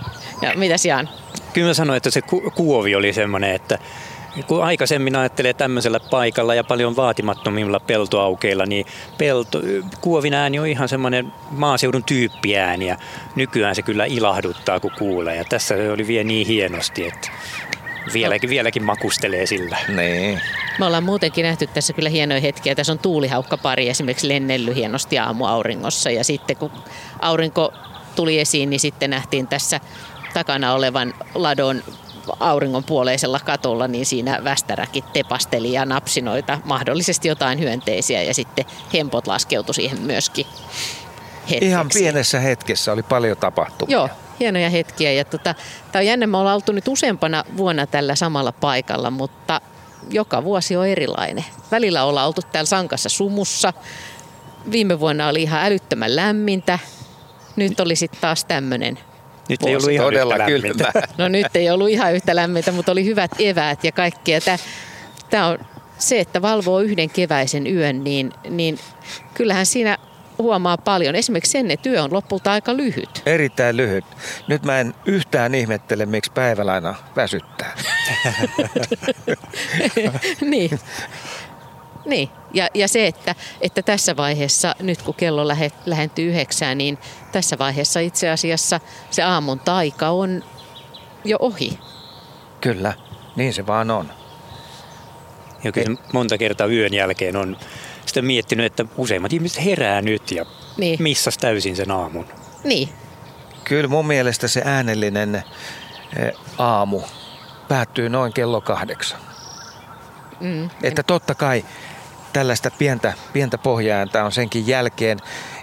Ja 0.42 0.52
mitäs 0.54 0.84
Jan? 0.84 1.08
Kyllä 1.52 1.68
mä 1.68 1.74
sanoin, 1.74 1.96
että 1.96 2.10
se 2.10 2.22
ku- 2.22 2.52
kuovi 2.54 2.94
oli 2.94 3.12
semmoinen, 3.12 3.54
että 3.54 3.78
kun 4.46 4.64
aikaisemmin 4.64 5.16
ajattelee 5.16 5.54
tämmöisellä 5.54 6.00
paikalla 6.00 6.54
ja 6.54 6.64
paljon 6.64 6.96
vaatimattomimmilla 6.96 7.80
peltoaukeilla, 7.80 8.66
niin 8.66 8.86
pelto, 9.18 9.62
kuovin 10.00 10.34
ääni 10.34 10.58
on 10.58 10.66
ihan 10.66 10.88
semmoinen 10.88 11.32
maaseudun 11.50 12.04
tyyppiääni 12.04 12.86
ja 12.86 12.96
nykyään 13.36 13.74
se 13.74 13.82
kyllä 13.82 14.04
ilahduttaa, 14.04 14.80
kun 14.80 14.92
kuulee. 14.98 15.36
Ja 15.36 15.44
tässä 15.44 15.76
se 15.76 15.90
oli 15.90 16.06
vielä 16.06 16.24
niin 16.24 16.46
hienosti, 16.46 17.06
että 17.06 17.30
vieläkin, 18.12 18.48
no. 18.48 18.50
vieläkin 18.50 18.82
makustelee 18.82 19.46
sillä. 19.46 19.78
Niin. 19.88 20.40
Me 20.78 20.86
ollaan 20.86 21.04
muutenkin 21.04 21.44
nähty 21.44 21.66
tässä 21.66 21.92
kyllä 21.92 22.08
hienoja 22.08 22.40
hetkiä. 22.40 22.74
Tässä 22.74 22.92
on 22.92 22.98
tuulihaukkapari 22.98 23.88
esimerkiksi 23.88 24.28
lennellyt 24.28 24.76
hienosti 24.76 25.18
aamuauringossa 25.18 26.10
ja 26.10 26.24
sitten 26.24 26.56
kun 26.56 26.70
aurinko 27.20 27.72
tuli 28.16 28.40
esiin, 28.40 28.70
niin 28.70 28.80
sitten 28.80 29.10
nähtiin 29.10 29.46
tässä 29.46 29.80
takana 30.34 30.74
olevan 30.74 31.14
ladon 31.34 31.82
auringon 32.40 32.84
puoleisella 32.84 33.40
katolla, 33.44 33.88
niin 33.88 34.06
siinä 34.06 34.40
västäräkit 34.44 35.12
tepasteli 35.12 35.72
ja 35.72 35.84
napsi 35.84 36.20
noita 36.20 36.58
mahdollisesti 36.64 37.28
jotain 37.28 37.60
hyönteisiä 37.60 38.22
ja 38.22 38.34
sitten 38.34 38.64
hempot 38.94 39.26
laskeutui 39.26 39.74
siihen 39.74 40.00
myöskin 40.00 40.46
hetkeksi. 41.50 41.66
Ihan 41.66 41.88
pienessä 41.94 42.40
hetkessä 42.40 42.92
oli 42.92 43.02
paljon 43.02 43.36
tapahtumia. 43.36 43.96
Joo, 43.96 44.08
hienoja 44.40 44.70
hetkiä. 44.70 45.12
Ja 45.12 45.24
tota, 45.24 45.54
tämä 45.92 46.00
on 46.00 46.06
jännä, 46.06 46.26
me 46.26 46.36
ollaan 46.36 46.54
oltu 46.54 46.72
nyt 46.72 46.88
useampana 46.88 47.44
vuonna 47.56 47.86
tällä 47.86 48.14
samalla 48.14 48.52
paikalla, 48.52 49.10
mutta 49.10 49.60
joka 50.10 50.44
vuosi 50.44 50.76
on 50.76 50.86
erilainen. 50.86 51.44
Välillä 51.70 52.04
ollaan 52.04 52.26
oltu 52.26 52.40
täällä 52.52 52.68
Sankassa 52.68 53.08
sumussa. 53.08 53.72
Viime 54.70 55.00
vuonna 55.00 55.28
oli 55.28 55.42
ihan 55.42 55.64
älyttömän 55.64 56.16
lämmintä. 56.16 56.78
Nyt 57.56 57.80
oli 57.80 57.96
sitten 57.96 58.20
taas 58.20 58.44
tämmöinen 58.44 58.98
nyt 59.50 59.62
ei 59.62 59.76
ollut 59.76 59.90
ihan 59.90 60.06
Todella 60.06 60.34
yhtä 60.34 60.54
lämmintä. 60.54 60.92
No 61.18 61.28
nyt 61.28 61.56
ei 61.56 61.70
ollut 61.70 61.88
ihan 61.88 62.14
yhtä 62.14 62.36
lämmintä, 62.36 62.72
mutta 62.72 62.92
oli 62.92 63.04
hyvät 63.04 63.30
eväät 63.38 63.84
ja 63.84 63.92
kaikkea. 63.92 64.40
Tämä 65.30 65.46
on 65.46 65.58
se, 65.98 66.20
että 66.20 66.42
valvoo 66.42 66.80
yhden 66.80 67.10
keväisen 67.10 67.66
yön, 67.66 68.04
niin, 68.04 68.32
niin 68.48 68.78
kyllähän 69.34 69.66
siinä 69.66 69.98
huomaa 70.38 70.78
paljon. 70.78 71.14
Esimerkiksi 71.14 71.52
sen, 71.52 71.70
että 71.70 71.82
työ 71.82 72.02
on 72.02 72.12
lopulta 72.12 72.52
aika 72.52 72.76
lyhyt. 72.76 73.22
Erittäin 73.26 73.76
lyhyt. 73.76 74.04
Nyt 74.48 74.62
mä 74.64 74.80
en 74.80 74.94
yhtään 75.06 75.54
ihmettele, 75.54 76.06
miksi 76.06 76.32
päivälaina 76.32 76.94
väsyttää. 77.16 77.76
niin. 80.40 80.80
Niin, 82.10 82.28
ja, 82.54 82.68
ja 82.74 82.88
se, 82.88 83.06
että, 83.06 83.34
että 83.60 83.82
tässä 83.82 84.16
vaiheessa, 84.16 84.74
nyt 84.80 85.02
kun 85.02 85.14
kello 85.14 85.48
lähe, 85.48 85.72
lähentyy 85.86 86.30
yhdeksään, 86.30 86.78
niin 86.78 86.98
tässä 87.32 87.58
vaiheessa 87.58 88.00
itse 88.00 88.30
asiassa 88.30 88.80
se 89.10 89.22
aamun 89.22 89.60
taika 89.60 90.08
on 90.08 90.44
jo 91.24 91.36
ohi. 91.40 91.78
Kyllä, 92.60 92.94
niin 93.36 93.54
se 93.54 93.66
vaan 93.66 93.90
on. 93.90 94.10
Ja 95.64 95.72
kyllä 95.72 95.96
monta 96.12 96.38
kertaa 96.38 96.66
yön 96.66 96.94
jälkeen 96.94 97.36
on 97.36 97.56
sitä 98.06 98.22
miettinyt, 98.22 98.66
että 98.66 98.84
useimmat 98.96 99.32
ihmiset 99.32 99.64
herää 99.64 100.02
nyt 100.02 100.30
ja 100.30 100.44
Niin. 100.76 101.02
missas 101.02 101.38
täysin 101.38 101.76
sen 101.76 101.90
aamun. 101.90 102.26
Niin, 102.64 102.88
Kyllä 103.64 103.88
mun 103.88 104.06
mielestä 104.06 104.48
se 104.48 104.62
äänellinen 104.64 105.34
eh, 105.34 106.32
aamu 106.58 107.02
päättyy 107.68 108.08
noin 108.08 108.32
kello 108.32 108.60
kahdeksan. 108.60 109.20
mm, 110.40 110.70
Että 110.82 111.02
totta 111.02 111.34
kai 111.34 111.64
tällaista 112.32 112.70
pientä, 112.70 113.12
pientä 113.32 113.58
pohjaääntä 113.58 114.24
on 114.24 114.32
senkin 114.32 114.66
jälkeen. 114.66 115.18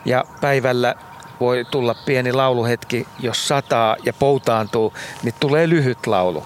Ja 0.05 0.25
päivällä 0.41 0.95
voi 1.39 1.65
tulla 1.71 1.95
pieni 2.05 2.33
lauluhetki, 2.33 3.07
jos 3.19 3.47
sataa 3.47 3.95
ja 4.03 4.13
poutaantuu, 4.13 4.93
niin 5.23 5.33
tulee 5.39 5.69
lyhyt 5.69 6.07
laulu. 6.07 6.45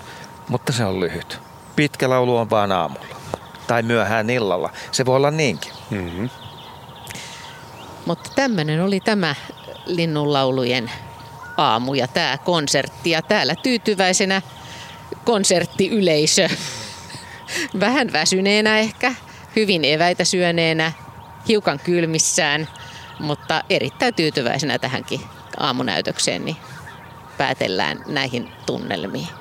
Mutta 0.49 0.71
se 0.71 0.85
on 0.85 0.99
lyhyt. 0.99 1.39
Pitkä 1.75 2.09
laulu 2.09 2.37
on 2.37 2.49
vaan 2.49 2.71
aamulla. 2.71 3.15
Tai 3.67 3.83
myöhään 3.83 4.29
illalla. 4.29 4.69
Se 4.91 5.05
voi 5.05 5.15
olla 5.15 5.31
niinkin. 5.31 5.71
Mm-hmm. 5.89 6.29
mutta 8.05 8.29
tämmöinen 8.35 8.83
oli 8.83 8.99
tämä 8.99 9.35
linnunlaulujen 9.85 10.91
aamu 11.57 11.93
ja 11.93 12.07
tämä 12.07 12.37
konsertti. 12.37 13.09
Ja 13.09 13.21
täällä 13.21 13.55
tyytyväisenä 13.55 14.41
konserttiyleisö. 15.25 16.49
Vähän 17.79 18.13
väsyneenä 18.13 18.79
ehkä, 18.79 19.13
hyvin 19.55 19.85
eväitä 19.85 20.23
syöneenä, 20.23 20.91
hiukan 21.47 21.79
kylmissään, 21.79 22.67
mutta 23.19 23.63
erittäin 23.69 24.13
tyytyväisenä 24.13 24.79
tähänkin 24.79 25.21
aamunäytökseen, 25.57 26.45
niin 26.45 26.57
päätellään 27.37 28.03
näihin 28.07 28.51
tunnelmiin. 28.65 29.40